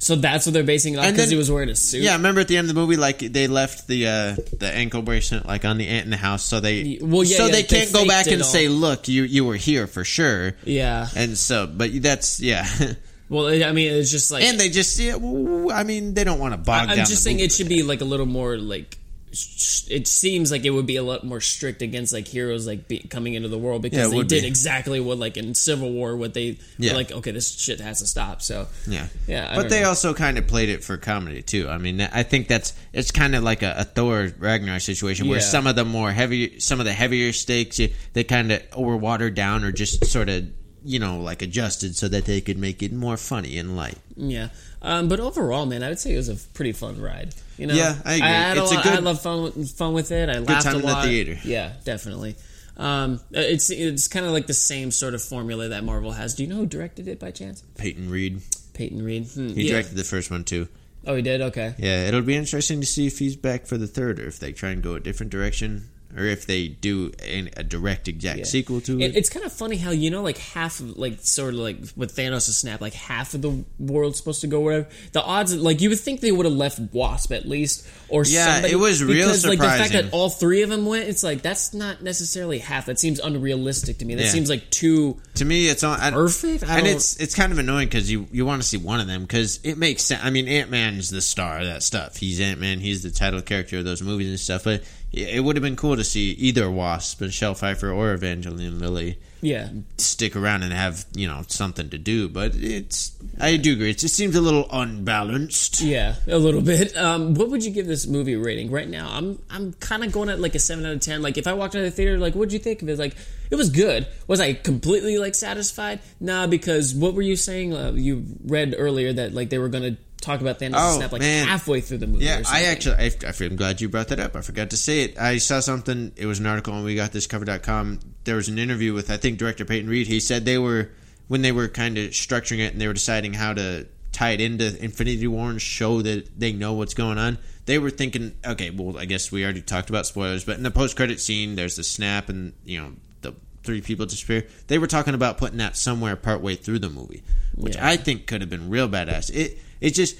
So 0.00 0.14
that's 0.14 0.46
what 0.46 0.52
they're 0.52 0.62
basing 0.62 0.94
it 0.94 1.00
on 1.00 1.10
because 1.10 1.28
he 1.28 1.36
was 1.36 1.50
wearing 1.50 1.70
a 1.70 1.74
suit. 1.74 2.02
Yeah, 2.02 2.14
remember 2.14 2.40
at 2.40 2.48
the 2.48 2.56
end 2.56 2.68
of 2.68 2.74
the 2.74 2.80
movie, 2.80 2.96
like 2.96 3.18
they 3.18 3.48
left 3.48 3.88
the 3.88 4.06
uh, 4.06 4.36
the 4.58 4.70
ankle 4.72 5.02
bracelet 5.02 5.44
like 5.44 5.64
on 5.64 5.76
the 5.76 5.88
ant 5.88 6.04
in 6.04 6.10
the 6.10 6.16
house, 6.16 6.44
so 6.44 6.60
they 6.60 6.98
Well, 7.00 7.24
yeah, 7.24 7.36
so 7.36 7.46
yeah, 7.46 7.52
they 7.52 7.62
they 7.62 7.80
can't 7.80 7.92
go 7.92 8.06
back 8.06 8.28
and 8.28 8.42
all. 8.42 8.48
say, 8.48 8.68
look, 8.68 9.08
you 9.08 9.24
you 9.24 9.44
were 9.44 9.56
here 9.56 9.86
for 9.86 10.04
sure. 10.04 10.54
Yeah. 10.64 11.08
And 11.16 11.36
so, 11.36 11.66
but 11.66 11.90
that's 12.00 12.40
yeah. 12.40 12.66
Well, 13.30 13.48
I 13.48 13.72
mean, 13.72 13.92
it's 13.92 14.10
just 14.10 14.30
like 14.30 14.42
and 14.42 14.58
they 14.58 14.70
just 14.70 14.98
yeah. 14.98 15.16
well, 15.16 15.70
I 15.70 15.82
mean, 15.82 16.14
they 16.14 16.24
don't 16.24 16.38
want 16.38 16.54
to 16.54 16.58
bog 16.58 16.88
I'm 16.88 16.96
down. 16.96 17.06
just 17.06 17.22
saying 17.22 17.40
it 17.40 17.52
should 17.52 17.68
be 17.68 17.82
like 17.82 18.00
a 18.00 18.06
little 18.06 18.26
more 18.26 18.56
like. 18.56 18.96
It 19.30 20.06
seems 20.06 20.50
like 20.50 20.64
it 20.64 20.70
would 20.70 20.86
be 20.86 20.96
a 20.96 21.02
lot 21.02 21.24
more 21.24 21.40
strict 21.40 21.82
against 21.82 22.12
like 22.12 22.26
heroes 22.26 22.66
like 22.66 22.88
be, 22.88 22.98
coming 23.00 23.34
into 23.34 23.48
the 23.48 23.58
world 23.58 23.82
because 23.82 24.12
it 24.12 24.16
they 24.16 24.22
did 24.22 24.42
be. 24.42 24.46
exactly 24.48 25.00
what 25.00 25.18
like 25.18 25.36
in 25.36 25.54
Civil 25.54 25.92
War 25.92 26.16
what 26.16 26.34
they 26.34 26.58
Yeah. 26.78 26.92
were 26.92 26.96
like 26.98 27.12
okay 27.12 27.30
this 27.30 27.58
shit 27.58 27.80
has 27.80 27.98
to 28.00 28.06
stop 28.06 28.40
so 28.42 28.68
Yeah, 28.86 29.06
Yeah, 29.26 29.48
I 29.50 29.56
but 29.56 29.68
they 29.70 29.82
know. 29.82 29.88
also 29.90 30.14
kind 30.14 30.38
of 30.38 30.46
played 30.46 30.68
it 30.70 30.82
for 30.82 30.96
comedy 30.96 31.42
too. 31.42 31.68
I 31.68 31.78
mean, 31.78 32.00
I 32.00 32.22
think 32.22 32.48
that's 32.48 32.72
it's 32.92 33.10
kind 33.10 33.34
of 33.34 33.42
like 33.42 33.62
a, 33.62 33.74
a 33.78 33.84
Thor 33.84 34.32
Ragnarok 34.38 34.80
situation 34.80 35.28
where 35.28 35.38
Yeah. 35.38 35.44
some 35.44 35.66
of 35.66 35.76
the 35.76 35.84
more 35.84 36.10
heavy, 36.10 36.58
some 36.60 36.80
of 36.80 36.86
the 36.86 36.92
heavier 36.92 37.32
stakes, 37.32 37.80
they 38.14 38.24
kind 38.24 38.52
of 38.52 38.62
were 38.76 38.96
watered 38.96 39.34
down 39.34 39.64
or 39.64 39.72
just 39.72 40.06
sort 40.06 40.28
of 40.28 40.44
you 40.84 40.98
know 40.98 41.20
like 41.20 41.42
adjusted 41.42 41.96
so 41.96 42.08
that 42.08 42.24
they 42.24 42.40
could 42.40 42.58
make 42.58 42.82
it 42.82 42.92
more 42.92 43.16
funny 43.16 43.58
and 43.58 43.76
light. 43.76 43.98
yeah. 44.16 44.48
Um, 44.80 45.08
but 45.08 45.18
overall 45.20 45.66
man 45.66 45.82
I 45.82 45.88
would 45.88 45.98
say 45.98 46.14
it 46.14 46.16
was 46.18 46.28
a 46.28 46.36
pretty 46.54 46.72
fun 46.72 47.00
ride 47.00 47.34
you 47.56 47.66
know? 47.66 47.74
Yeah, 47.74 47.96
I 48.04 48.14
agree. 48.14 48.26
had 48.28 48.56
It's 48.58 48.70
a 48.70 48.74
lot- 48.76 48.84
good- 48.84 48.92
I 48.92 48.98
love 49.00 49.20
fun 49.20 49.42
with, 49.42 49.70
fun 49.72 49.92
with 49.92 50.12
it. 50.12 50.28
I 50.28 50.38
laughed 50.38 50.64
time 50.64 50.76
a 50.76 50.78
in 50.78 50.86
the 50.86 51.02
theater. 51.02 51.38
yeah 51.44 51.72
definitely. 51.84 52.36
Um, 52.76 53.20
it's 53.32 53.70
it's 53.70 54.06
kind 54.06 54.24
of 54.24 54.30
like 54.32 54.46
the 54.46 54.54
same 54.54 54.92
sort 54.92 55.14
of 55.14 55.20
formula 55.22 55.68
that 55.70 55.82
Marvel 55.82 56.12
has. 56.12 56.34
Do 56.34 56.44
you 56.44 56.48
know 56.48 56.54
who 56.56 56.66
directed 56.66 57.08
it 57.08 57.18
by 57.18 57.32
chance? 57.32 57.62
Peyton 57.76 58.08
Reed, 58.08 58.40
Peyton 58.74 59.02
Reed. 59.04 59.26
Hmm, 59.26 59.48
he 59.48 59.64
yeah. 59.64 59.72
directed 59.72 59.96
the 59.96 60.04
first 60.04 60.30
one 60.30 60.44
too. 60.44 60.68
oh 61.04 61.16
he 61.16 61.22
did? 61.22 61.40
Okay. 61.40 61.74
Yeah, 61.78 62.06
it'll 62.06 62.22
be 62.22 62.36
interesting 62.36 62.80
to 62.80 62.86
see 62.86 63.08
if 63.08 63.18
he's 63.18 63.34
back 63.34 63.66
for 63.66 63.76
the 63.78 63.88
third, 63.88 64.20
or 64.20 64.28
if 64.28 64.38
they 64.38 64.52
try 64.52 64.70
and 64.70 64.80
go 64.80 64.94
a 64.94 65.00
different 65.00 65.32
direction, 65.32 65.88
or 66.16 66.24
if 66.24 66.46
they 66.46 66.68
do 66.68 67.12
a, 67.22 67.50
a 67.56 67.62
direct 67.62 68.08
exact 68.08 68.38
Yeah. 68.38 68.44
sequel 68.44 68.80
to 68.82 68.98
It- 69.00 69.10
it. 69.10 69.16
It's 69.16 69.28
kind 69.28 69.44
of 69.44 69.52
funny 69.52 69.76
how 69.76 69.90
you 69.90 70.10
know, 70.10 70.22
like 70.22 70.38
half, 70.38 70.80
of, 70.80 70.96
like 70.96 71.18
sort 71.22 71.54
of 71.54 71.60
like 71.60 71.78
with 71.96 72.16
Thanos' 72.16 72.50
snap, 72.52 72.80
like 72.80 72.94
half 72.94 73.34
of 73.34 73.42
the 73.42 73.64
world's 73.78 74.16
supposed 74.18 74.40
to 74.40 74.46
go 74.46 74.60
wherever. 74.60 74.86
The 75.12 75.22
odds, 75.22 75.54
like 75.54 75.80
you 75.80 75.90
would 75.90 76.00
think 76.00 76.20
they 76.20 76.32
would 76.32 76.46
have 76.46 76.54
left 76.54 76.80
Wasp 76.92 77.32
at 77.32 77.46
least, 77.46 77.86
or 78.08 78.24
Yeah, 78.26 78.54
somebody, 78.54 78.72
it 78.72 78.76
was 78.76 79.02
real 79.04 79.26
because 79.26 79.46
like 79.46 79.58
the 79.58 79.64
fact 79.66 79.92
that 79.92 80.12
all 80.12 80.30
three 80.30 80.62
of 80.62 80.70
them 80.70 80.86
went, 80.86 81.08
it's 81.08 81.22
like 81.22 81.42
that's 81.42 81.74
not 81.74 82.02
necessarily 82.02 82.58
half. 82.58 82.86
That 82.86 82.98
seems 82.98 83.20
unrealistic 83.20 83.98
to 83.98 84.04
me. 84.04 84.14
That 84.14 84.24
Yeah. 84.24 84.30
seems 84.30 84.48
like 84.48 84.70
too 84.70 85.20
to 85.34 85.44
me, 85.44 85.68
it's 85.68 85.84
on 85.84 86.00
I, 86.00 86.10
perfect. 86.10 86.64
I 86.68 86.78
and 86.78 86.86
it's 86.86 87.16
it's 87.16 87.34
kind 87.34 87.52
of 87.52 87.58
annoying 87.58 87.88
because 87.88 88.10
you 88.10 88.26
you 88.32 88.46
want 88.46 88.62
to 88.62 88.66
see 88.68 88.76
one 88.78 89.00
of 89.00 89.06
them 89.06 89.22
because 89.22 89.60
it 89.62 89.76
makes 89.78 90.02
sense. 90.04 90.22
I 90.24 90.30
mean, 90.30 90.48
Ant 90.48 90.70
Man's 90.70 91.10
the 91.10 91.20
star 91.20 91.58
of 91.60 91.66
that 91.66 91.82
stuff. 91.82 92.16
He's 92.16 92.40
Ant 92.40 92.60
Man. 92.60 92.80
He's 92.80 93.02
the 93.02 93.10
title 93.10 93.42
character 93.42 93.78
of 93.78 93.84
those 93.84 94.02
movies 94.02 94.28
and 94.28 94.40
stuff. 94.40 94.64
But 94.64 94.82
it 95.12 95.36
it 95.36 95.40
would 95.40 95.56
have 95.56 95.62
been 95.62 95.76
cool 95.76 95.96
to 95.96 96.04
see 96.04 96.30
either 96.32 96.70
Wasp, 96.70 97.20
Michelle 97.20 97.54
Pfeiffer, 97.54 97.90
or 97.90 98.12
Evangeline 98.12 98.78
Lilly 98.78 99.18
yeah. 99.40 99.68
stick 99.96 100.36
around 100.36 100.62
and 100.62 100.72
have 100.72 101.06
you 101.14 101.28
know 101.28 101.42
something 101.48 101.90
to 101.90 101.98
do. 101.98 102.28
But 102.28 102.54
it's 102.54 103.16
I 103.40 103.56
do 103.56 103.72
agree. 103.74 103.90
It 103.90 103.98
just 103.98 104.14
seems 104.14 104.34
a 104.36 104.40
little 104.40 104.66
unbalanced. 104.70 105.80
Yeah, 105.80 106.16
a 106.26 106.38
little 106.38 106.60
bit. 106.60 106.96
Um, 106.96 107.34
what 107.34 107.50
would 107.50 107.64
you 107.64 107.70
give 107.70 107.86
this 107.86 108.06
movie 108.06 108.34
a 108.34 108.38
rating 108.38 108.70
right 108.70 108.88
now? 108.88 109.08
I'm 109.10 109.38
I'm 109.50 109.72
kind 109.74 110.04
of 110.04 110.12
going 110.12 110.28
at 110.28 110.40
like 110.40 110.54
a 110.54 110.58
seven 110.58 110.86
out 110.86 110.92
of 110.92 111.00
ten. 111.00 111.22
Like 111.22 111.38
if 111.38 111.46
I 111.46 111.52
walked 111.52 111.74
out 111.74 111.80
of 111.80 111.84
the 111.84 111.90
theater, 111.90 112.18
like 112.18 112.34
what'd 112.34 112.52
you 112.52 112.58
think 112.58 112.82
of 112.82 112.88
it? 112.88 112.98
Like 112.98 113.16
it 113.50 113.56
was 113.56 113.70
good. 113.70 114.06
Was 114.26 114.40
I 114.40 114.54
completely 114.54 115.18
like 115.18 115.34
satisfied? 115.34 116.00
Nah, 116.20 116.46
because 116.46 116.94
what 116.94 117.14
were 117.14 117.22
you 117.22 117.36
saying? 117.36 117.74
Uh, 117.74 117.92
you 117.92 118.24
read 118.44 118.74
earlier 118.76 119.12
that 119.12 119.34
like 119.34 119.50
they 119.50 119.58
were 119.58 119.68
gonna 119.68 119.96
talk 120.20 120.40
about 120.40 120.58
Thanos' 120.58 120.74
Oh, 120.76 120.96
snap 120.98 121.12
like 121.12 121.20
man. 121.20 121.46
halfway 121.46 121.80
through 121.80 121.98
the 121.98 122.06
movie. 122.06 122.24
Yeah, 122.24 122.42
I 122.46 122.64
actually, 122.64 122.96
I, 122.96 123.10
I'm 123.44 123.56
glad 123.56 123.80
you 123.80 123.88
brought 123.88 124.08
that 124.08 124.20
up. 124.20 124.36
I 124.36 124.40
forgot 124.40 124.70
to 124.70 124.76
say 124.76 125.02
it. 125.02 125.18
I 125.18 125.38
saw 125.38 125.60
something. 125.60 126.12
It 126.16 126.26
was 126.26 126.38
an 126.38 126.46
article 126.46 126.74
on 126.74 126.84
we 126.84 126.94
got 126.94 127.12
this 127.12 127.26
cover.com. 127.26 128.00
There 128.24 128.36
was 128.36 128.48
an 128.48 128.58
interview 128.58 128.92
with, 128.94 129.10
I 129.10 129.16
think, 129.16 129.38
director 129.38 129.64
Peyton 129.64 129.88
Reed. 129.88 130.06
He 130.06 130.20
said 130.20 130.44
they 130.44 130.58
were, 130.58 130.90
when 131.28 131.42
they 131.42 131.52
were 131.52 131.68
kind 131.68 131.96
of 131.98 132.10
structuring 132.10 132.58
it 132.58 132.72
and 132.72 132.80
they 132.80 132.86
were 132.86 132.94
deciding 132.94 133.32
how 133.34 133.54
to 133.54 133.86
tie 134.12 134.30
it 134.30 134.40
into 134.40 134.82
Infinity 134.82 135.26
War 135.26 135.50
and 135.50 135.60
show 135.62 136.02
that 136.02 136.38
they 136.38 136.52
know 136.52 136.72
what's 136.74 136.94
going 136.94 137.18
on, 137.18 137.38
they 137.66 137.78
were 137.78 137.90
thinking, 137.90 138.34
okay, 138.46 138.70
well, 138.70 138.98
I 138.98 139.04
guess 139.04 139.30
we 139.30 139.44
already 139.44 139.60
talked 139.62 139.90
about 139.90 140.06
spoilers, 140.06 140.44
but 140.44 140.56
in 140.56 140.62
the 140.62 140.70
post 140.70 140.96
credit 140.96 141.20
scene, 141.20 141.54
there's 141.54 141.76
the 141.76 141.84
snap 141.84 142.28
and, 142.28 142.54
you 142.64 142.80
know, 142.80 142.92
the 143.20 143.34
three 143.62 143.82
people 143.82 144.06
disappear. 144.06 144.46
They 144.66 144.78
were 144.78 144.86
talking 144.86 145.14
about 145.14 145.36
putting 145.38 145.58
that 145.58 145.76
somewhere 145.76 146.16
partway 146.16 146.54
through 146.56 146.78
the 146.80 146.88
movie, 146.88 147.22
which 147.54 147.76
Yeah. 147.76 147.86
I 147.86 147.96
think 147.98 148.26
could 148.26 148.40
have 148.40 148.48
been 148.50 148.70
real 148.70 148.88
badass. 148.88 149.30
It, 149.34 149.58
it 149.80 149.90
just, 149.94 150.16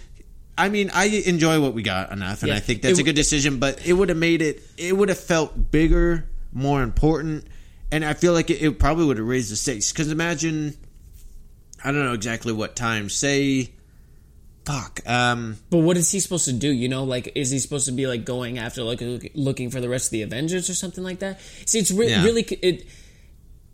I 0.56 0.68
mean, 0.68 0.90
I 0.92 1.04
enjoy 1.06 1.60
what 1.60 1.74
we 1.74 1.82
got 1.82 2.10
enough, 2.12 2.42
and 2.42 2.50
Yeah. 2.50 2.56
I 2.56 2.60
think 2.60 2.82
that's 2.82 2.98
It 2.98 3.02
a 3.02 3.04
good 3.04 3.16
decision. 3.16 3.58
But 3.58 3.86
it 3.86 3.92
would 3.92 4.08
have 4.08 4.18
made 4.18 4.42
it. 4.42 4.62
It 4.76 4.96
would 4.96 5.08
have 5.08 5.18
felt 5.20 5.70
bigger, 5.70 6.24
more 6.52 6.82
important, 6.82 7.44
and 7.92 8.04
I 8.04 8.14
feel 8.14 8.32
like 8.32 8.50
it, 8.50 8.60
it 8.62 8.78
probably 8.78 9.04
would 9.06 9.18
have 9.18 9.26
raised 9.26 9.50
the 9.52 9.56
stakes. 9.56 9.92
Because 9.92 10.10
imagine, 10.10 10.76
I 11.84 11.92
don't 11.92 12.04
know 12.04 12.12
exactly 12.14 12.52
what 12.52 12.74
time. 12.76 13.08
Say, 13.08 13.70
fuck. 14.64 15.00
Um, 15.06 15.58
But 15.70 15.78
what 15.78 15.96
is 15.96 16.10
he 16.10 16.20
supposed 16.20 16.44
to 16.46 16.52
do? 16.52 16.68
You 16.70 16.88
know, 16.88 17.04
like 17.04 17.32
is 17.34 17.50
he 17.50 17.58
supposed 17.58 17.86
to 17.86 17.92
be 17.92 18.06
like 18.06 18.24
going 18.24 18.58
after 18.58 18.82
like 18.82 19.00
look- 19.00 19.30
looking 19.34 19.70
for 19.70 19.80
the 19.80 19.88
rest 19.88 20.06
of 20.06 20.10
the 20.10 20.22
Avengers 20.22 20.68
or 20.68 20.74
something 20.74 21.02
like 21.04 21.20
that? 21.20 21.40
See, 21.66 21.78
it's 21.78 21.90
re- 21.90 22.10
Yeah. 22.10 22.24
really 22.24 22.42
it. 22.42 22.86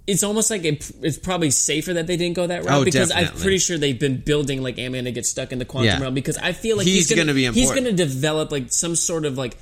It's 0.06 0.22
almost 0.22 0.50
like 0.50 0.64
it, 0.64 0.90
it's 1.00 1.16
probably 1.18 1.50
safer 1.50 1.94
that 1.94 2.06
they 2.06 2.18
didn't 2.18 2.36
go 2.36 2.46
that 2.46 2.64
route 2.64 2.80
Oh, 2.82 2.84
because 2.84 3.10
I'm 3.10 3.28
pretty 3.28 3.56
sure 3.58 3.78
they've 3.78 3.98
been 3.98 4.18
building 4.18 4.62
like 4.62 4.78
Ant 4.78 4.92
Man 4.92 5.04
to 5.04 5.12
get 5.12 5.24
stuck 5.24 5.50
in 5.50 5.58
the 5.58 5.64
quantum 5.64 5.86
Yeah. 5.86 6.00
realm 6.00 6.12
because 6.14 6.36
I 6.36 6.52
feel 6.52 6.76
like 6.76 6.86
He's 6.86 7.08
he's, 7.08 7.10
gonna, 7.10 7.32
gonna 7.32 7.34
be 7.34 7.50
he's 7.58 7.72
gonna 7.72 7.92
develop 7.92 8.52
like 8.52 8.70
some 8.70 8.96
sort 8.96 9.24
of 9.24 9.38
like 9.38 9.56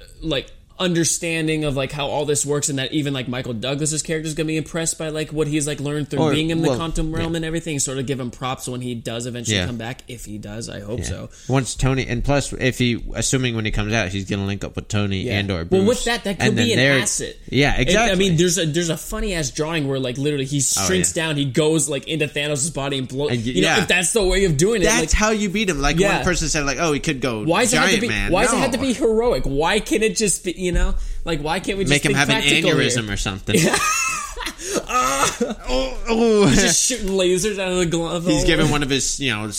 uh, 0.00 0.04
like 0.22 0.50
understanding 0.78 1.64
of 1.64 1.76
like 1.76 1.92
how 1.92 2.06
all 2.06 2.24
this 2.24 2.44
works 2.44 2.68
and 2.68 2.78
that 2.78 2.92
even 2.92 3.12
like 3.12 3.28
Michael 3.28 3.52
Douglas's 3.54 4.02
character 4.02 4.26
is 4.26 4.34
gonna 4.34 4.48
be 4.48 4.56
impressed 4.56 4.98
by 4.98 5.08
like 5.08 5.32
what 5.32 5.46
he's 5.46 5.66
like 5.66 5.80
learned 5.80 6.10
through 6.10 6.20
Or- 6.20 6.32
being 6.32 6.50
in 6.50 6.62
the 6.62 6.68
well, 6.68 6.76
quantum 6.76 7.14
realm 7.14 7.32
yeah. 7.32 7.36
and 7.36 7.44
everything 7.44 7.78
sort 7.78 7.98
of 7.98 8.06
give 8.06 8.18
him 8.18 8.30
props 8.30 8.68
when 8.68 8.80
he 8.80 8.94
does 8.94 9.26
eventually 9.26 9.56
Yeah. 9.58 9.66
come 9.66 9.76
back 9.76 10.02
if 10.08 10.24
he 10.24 10.38
does 10.38 10.68
I 10.68 10.80
hope 10.80 11.04
so 11.04 11.30
once 11.48 11.74
Tony, 11.74 12.06
and 12.06 12.24
plus, 12.24 12.52
if 12.52 12.78
he, 12.78 13.02
assuming 13.14 13.54
when 13.54 13.64
he 13.64 13.70
comes 13.70 13.92
out, 13.92 14.08
he's 14.08 14.24
gonna 14.28 14.46
link 14.46 14.64
up 14.64 14.76
with 14.76 14.88
Tony 14.88 15.22
Yeah. 15.22 15.38
and 15.38 15.50
or 15.50 15.64
Bruce. 15.64 15.78
Well, 15.78 15.88
with 15.88 16.04
that, 16.04 16.24
that 16.24 16.40
could 16.40 16.56
be 16.56 16.72
an 16.72 16.78
asset. 16.78 17.36
Yeah, 17.48 17.76
exactly. 17.76 18.12
I 18.12 18.14
mean, 18.14 18.36
there's 18.36 18.58
a 18.58 18.66
there's 18.66 18.88
a 18.88 18.96
funny 18.96 19.34
ass 19.34 19.50
drawing 19.50 19.86
where 19.88 19.98
like 19.98 20.18
literally 20.18 20.44
he 20.44 20.58
oh, 20.58 20.86
shrinks 20.86 21.16
Oh, 21.16 21.20
yeah. 21.20 21.26
down, 21.26 21.36
he 21.36 21.44
goes 21.44 21.88
like 21.88 22.08
into 22.08 22.26
Thanos' 22.26 22.72
body 22.72 22.98
and 22.98 23.08
blows. 23.08 23.36
You 23.46 23.62
know, 23.62 23.68
yeah. 23.68 23.82
if 23.82 23.88
that's 23.88 24.12
the 24.12 24.24
way 24.24 24.44
of 24.44 24.56
doing 24.56 24.82
it, 24.82 24.86
that's 24.86 25.00
like, 25.00 25.12
how 25.12 25.30
you 25.30 25.48
beat 25.48 25.68
him. 25.68 25.80
Like 25.80 25.98
Yeah. 25.98 26.16
one 26.16 26.24
person 26.24 26.48
said, 26.48 26.64
like, 26.64 26.78
oh, 26.80 26.92
he 26.92 27.00
could 27.00 27.20
go 27.20 27.44
why 27.44 27.62
does 27.62 27.72
it 27.72 27.76
giant 27.76 27.90
have 27.90 27.94
to 27.96 28.00
be? 28.00 28.08
man. 28.08 28.32
Why 28.32 28.44
does 28.44 28.52
it 28.52 28.58
have 28.58 28.72
to 28.72 28.78
be 28.78 28.92
heroic? 28.92 29.44
Why 29.44 29.80
can't 29.80 30.02
it 30.02 30.16
just 30.16 30.44
be? 30.44 30.63
You 30.64 30.72
know, 30.72 30.94
like 31.24 31.40
why 31.40 31.60
can't 31.60 31.78
we 31.78 31.84
just 31.84 31.90
Make 31.90 32.04
him 32.04 32.14
think 32.14 32.18
have 32.18 32.30
an 32.30 32.42
aneurysm 32.42 33.04
here? 33.04 33.12
or 33.12 33.16
something. 33.16 33.56
oh, 34.88 36.02
oh. 36.08 36.50
Just 36.54 36.86
shooting 36.86 37.08
lasers 37.08 37.58
out 37.58 37.72
of 37.72 37.78
the 37.78 37.86
glove. 37.86 38.26
He's 38.26 38.44
giving 38.44 38.70
one 38.70 38.82
of 38.82 38.90
his, 38.90 39.20
you 39.20 39.30
know, 39.30 39.50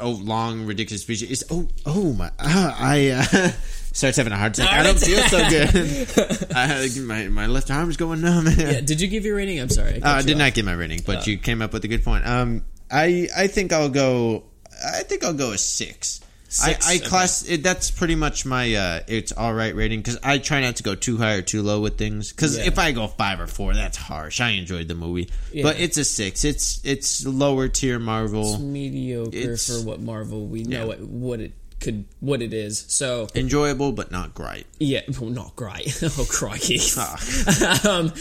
oh, 0.00 0.10
long, 0.10 0.66
ridiculous 0.66 1.02
speeches. 1.02 1.44
Oh, 1.50 1.68
oh 1.86 2.12
my, 2.12 2.26
uh, 2.26 2.30
I 2.78 3.10
uh, 3.10 3.50
starts 3.92 4.16
having 4.16 4.32
a 4.32 4.36
heart 4.36 4.58
attack. 4.58 4.72
I 4.72 4.82
don't 4.82 4.98
feel 4.98 5.22
so 5.24 5.48
good. 5.48 6.52
I, 6.54 6.88
my 7.00 7.28
my 7.28 7.46
left 7.46 7.70
arm's 7.70 7.96
going 7.96 8.20
numb. 8.20 8.46
Yeah, 8.56 8.80
did 8.80 9.00
you 9.00 9.08
give 9.08 9.24
your 9.24 9.36
rating? 9.36 9.60
I'm 9.60 9.68
sorry. 9.68 10.02
Uh, 10.02 10.14
I 10.14 10.20
did 10.20 10.30
you 10.30 10.34
not 10.36 10.48
off. 10.48 10.54
get 10.54 10.64
my 10.64 10.74
rating, 10.74 11.00
but 11.06 11.26
you 11.26 11.38
came 11.38 11.62
up 11.62 11.72
with 11.72 11.84
a 11.84 11.88
good 11.88 12.04
point. 12.04 12.26
Um, 12.26 12.64
I 12.90 13.28
I 13.36 13.46
think 13.48 13.72
I'll 13.72 13.90
go. 13.90 14.44
I 14.84 15.02
think 15.02 15.24
I'll 15.24 15.34
go 15.34 15.52
a 15.52 15.58
six. 15.58 16.20
Six, 16.54 16.86
I, 16.86 16.92
I 16.92 16.96
okay. 16.96 17.04
class 17.06 17.42
it, 17.48 17.62
that's 17.64 17.90
pretty 17.90 18.14
much 18.14 18.46
my 18.46 18.74
uh, 18.74 19.00
it's 19.08 19.32
all 19.32 19.52
right 19.52 19.74
rating 19.74 20.00
because 20.00 20.18
I 20.22 20.38
try 20.38 20.60
not 20.60 20.76
to 20.76 20.82
go 20.82 20.94
too 20.94 21.16
high 21.16 21.34
or 21.34 21.42
too 21.42 21.62
low 21.62 21.80
with 21.80 21.98
things 21.98 22.32
because 22.32 22.56
Yeah. 22.56 22.64
if 22.66 22.78
I 22.78 22.92
go 22.92 23.08
five 23.08 23.40
or 23.40 23.46
four 23.48 23.74
that's 23.74 23.96
harsh. 23.96 24.40
I 24.40 24.50
enjoyed 24.50 24.86
the 24.86 24.94
movie, 24.94 25.30
Yeah. 25.52 25.64
but 25.64 25.80
it's 25.80 25.96
a 25.96 26.04
six. 26.04 26.44
It's 26.44 26.80
it's 26.84 27.26
lower 27.26 27.66
tier 27.68 27.98
Marvel, 27.98 28.58
mediocre 28.58 29.36
It's- 29.36 29.66
for 29.66 29.84
what 29.84 30.00
Marvel 30.00 30.46
we 30.46 30.62
know 30.62 30.86
Yeah. 30.86 30.92
it, 30.92 31.00
what 31.00 31.40
it 31.40 31.52
could 31.84 32.04
what 32.20 32.42
it 32.42 32.52
is. 32.52 32.84
So 32.88 33.28
enjoyable 33.34 33.92
but 33.92 34.10
not 34.10 34.34
great. 34.34 34.66
Yeah, 34.80 35.02
well, 35.20 35.30
not 35.30 35.54
great. 35.54 35.96
oh, 36.02 36.26
crikey. 36.28 36.78
Fuck. 36.78 37.20
um, 37.86 38.12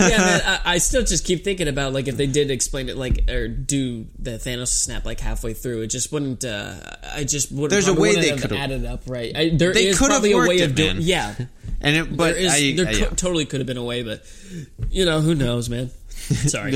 yeah, 0.00 0.18
man, 0.18 0.40
I, 0.44 0.60
I 0.74 0.78
still 0.78 1.02
just 1.04 1.24
keep 1.24 1.44
thinking 1.44 1.68
about 1.68 1.92
like 1.94 2.08
if 2.08 2.16
they 2.16 2.26
did 2.26 2.50
explain 2.50 2.88
it 2.88 2.96
like 2.96 3.30
or 3.30 3.48
do 3.48 4.06
the 4.18 4.32
Thanos 4.32 4.68
snap 4.68 5.04
like 5.06 5.20
halfway 5.20 5.54
through, 5.54 5.82
it 5.82 5.86
just 5.86 6.12
wouldn't. 6.12 6.44
Uh, 6.44 6.74
I 7.14 7.24
just 7.24 7.50
wouldn't. 7.50 7.70
There's 7.70 7.88
a 7.88 7.94
way 7.94 8.14
they 8.14 8.36
could've- 8.36 8.52
added 8.56 8.84
up 8.84 9.04
right. 9.06 9.34
I, 9.34 9.48
there 9.50 9.72
They 9.72 9.86
is 9.86 9.96
probably 9.96 10.32
a 10.32 10.38
way 10.38 10.56
it, 10.58 10.62
of 10.70 10.74
doing. 10.74 10.96
man. 10.96 11.02
Yeah, 11.02 11.34
And 11.80 11.96
it, 11.96 12.16
but 12.16 12.34
there 12.34 12.44
is. 12.44 12.52
I, 12.52 12.72
there 12.76 12.86
I- 12.88 12.92
co- 12.92 12.98
yeah. 12.98 13.08
totally 13.10 13.46
could 13.46 13.60
have 13.60 13.66
been 13.66 13.76
a 13.78 13.84
way, 13.84 14.02
but 14.02 14.24
you 14.90 15.04
know 15.04 15.20
who 15.20 15.34
knows, 15.34 15.68
man. 15.70 15.90
Sorry. 16.10 16.72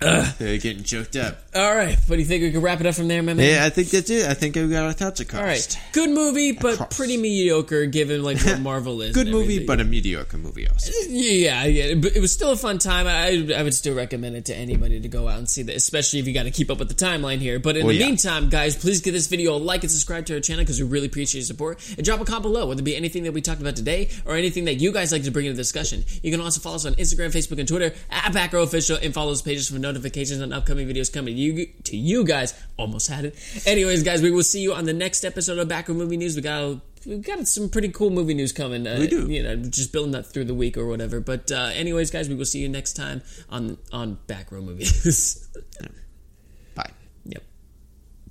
They're 0.00 0.58
getting 0.58 0.82
choked 0.82 1.16
up. 1.16 1.38
All 1.54 1.74
right, 1.74 1.96
what 2.06 2.16
do 2.16 2.22
you 2.22 2.24
think? 2.24 2.42
We 2.42 2.50
can 2.50 2.60
wrap 2.62 2.80
it 2.80 2.86
up 2.86 2.94
from 2.94 3.08
there, 3.08 3.22
man. 3.22 3.38
Yeah, 3.38 3.62
I 3.64 3.70
think 3.70 3.88
that's 3.90 4.10
it. 4.10 4.26
I 4.28 4.34
think 4.34 4.56
we 4.56 4.68
got 4.68 4.84
our 4.84 4.92
thoughts 4.92 5.20
across. 5.20 5.40
All 5.40 5.46
right, 5.46 5.78
good 5.92 6.10
movie, 6.10 6.52
but 6.52 6.74
Across. 6.74 6.96
pretty 6.96 7.16
mediocre 7.16 7.86
given 7.86 8.22
like 8.22 8.38
what 8.44 8.60
Marvel 8.60 9.00
is. 9.02 9.14
Good 9.14 9.28
movie, 9.28 9.64
but 9.64 9.80
a 9.80 9.84
mediocre 9.84 10.36
movie 10.38 10.68
also. 10.68 10.90
Yeah, 11.08 11.64
yeah, 11.64 11.94
but 11.94 12.16
it 12.16 12.20
was 12.20 12.32
still 12.32 12.50
a 12.50 12.56
fun 12.56 12.78
time. 12.78 13.06
I, 13.06 13.54
I 13.56 13.62
would 13.62 13.74
still 13.74 13.94
recommend 13.94 14.34
it 14.36 14.46
to 14.46 14.56
anybody 14.56 15.00
to 15.00 15.08
go 15.08 15.28
out 15.28 15.38
and 15.38 15.48
see 15.48 15.62
that, 15.62 15.76
especially 15.76 16.18
if 16.18 16.26
you 16.26 16.34
got 16.34 16.42
to 16.44 16.50
keep 16.50 16.70
up 16.70 16.78
with 16.78 16.88
the 16.88 16.94
timeline 16.94 17.38
here. 17.38 17.58
But 17.58 17.76
in 17.76 17.86
Well, 17.86 17.94
the 17.94 18.00
yeah. 18.00 18.06
meantime, 18.06 18.48
guys, 18.48 18.76
please 18.76 19.00
give 19.00 19.14
this 19.14 19.28
video 19.28 19.54
a 19.54 19.58
like 19.58 19.82
and 19.82 19.90
subscribe 19.90 20.26
to 20.26 20.34
our 20.34 20.40
channel 20.40 20.62
because 20.64 20.80
we 20.80 20.86
really 20.88 21.06
appreciate 21.06 21.40
your 21.40 21.46
support. 21.46 21.78
And 21.96 22.04
drop 22.04 22.20
a 22.20 22.24
comment 22.24 22.42
below, 22.42 22.66
whether 22.66 22.80
it 22.80 22.84
be 22.84 22.96
anything 22.96 23.22
that 23.24 23.32
we 23.32 23.40
talked 23.40 23.60
about 23.60 23.76
today 23.76 24.10
or 24.24 24.34
anything 24.34 24.64
that 24.64 24.74
you 24.74 24.92
guys 24.92 25.12
like 25.12 25.22
to 25.24 25.30
bring 25.30 25.46
into 25.46 25.56
discussion. 25.56 26.04
You 26.22 26.30
can 26.32 26.40
also 26.40 26.60
follow 26.60 26.76
us 26.76 26.84
on 26.86 26.94
Instagram, 26.94 27.32
Facebook, 27.32 27.58
and 27.58 27.68
Twitter 27.68 27.94
at 28.10 28.32
Back 28.32 28.52
Row 28.52 28.62
Official 28.62 28.98
and 29.00 29.14
follow 29.14 29.30
those 29.30 29.42
pages 29.42 29.68
for 29.68 29.74
notifications 29.84 30.40
on 30.42 30.52
upcoming 30.52 30.88
videos 30.88 31.12
coming 31.12 31.34
to 31.36 31.40
you. 31.40 31.66
To 31.84 31.96
you 31.96 32.24
guys, 32.24 32.54
almost 32.76 33.08
had 33.08 33.24
it. 33.26 33.34
Anyways, 33.66 34.02
guys, 34.02 34.20
we 34.22 34.30
will 34.30 34.42
see 34.42 34.60
you 34.60 34.72
on 34.74 34.84
the 34.84 34.92
next 34.92 35.24
episode 35.24 35.58
of 35.58 35.68
Back 35.68 35.88
Row 35.88 35.94
Movie 35.94 36.16
News. 36.16 36.34
We 36.36 36.42
got. 36.42 36.80
We've 37.06 37.20
got 37.22 37.46
some 37.46 37.68
pretty 37.68 37.90
cool 37.90 38.08
movie 38.08 38.32
news 38.32 38.52
coming. 38.52 38.86
Uh, 38.86 38.96
We 38.98 39.06
do. 39.08 39.30
You 39.30 39.42
know, 39.42 39.56
just 39.56 39.92
building 39.92 40.12
that 40.12 40.24
through 40.24 40.46
the 40.46 40.54
week 40.54 40.78
or 40.78 40.86
whatever. 40.86 41.20
But 41.20 41.52
uh, 41.52 41.68
anyways, 41.74 42.10
guys, 42.10 42.30
we 42.30 42.34
will 42.34 42.46
see 42.46 42.60
you 42.60 42.68
next 42.68 42.94
time 42.94 43.20
on 43.50 43.76
on 43.92 44.16
Back 44.26 44.50
Row 44.50 44.62
Movies. 44.62 45.46
Bye. 46.74 46.90
yep. 47.26 47.42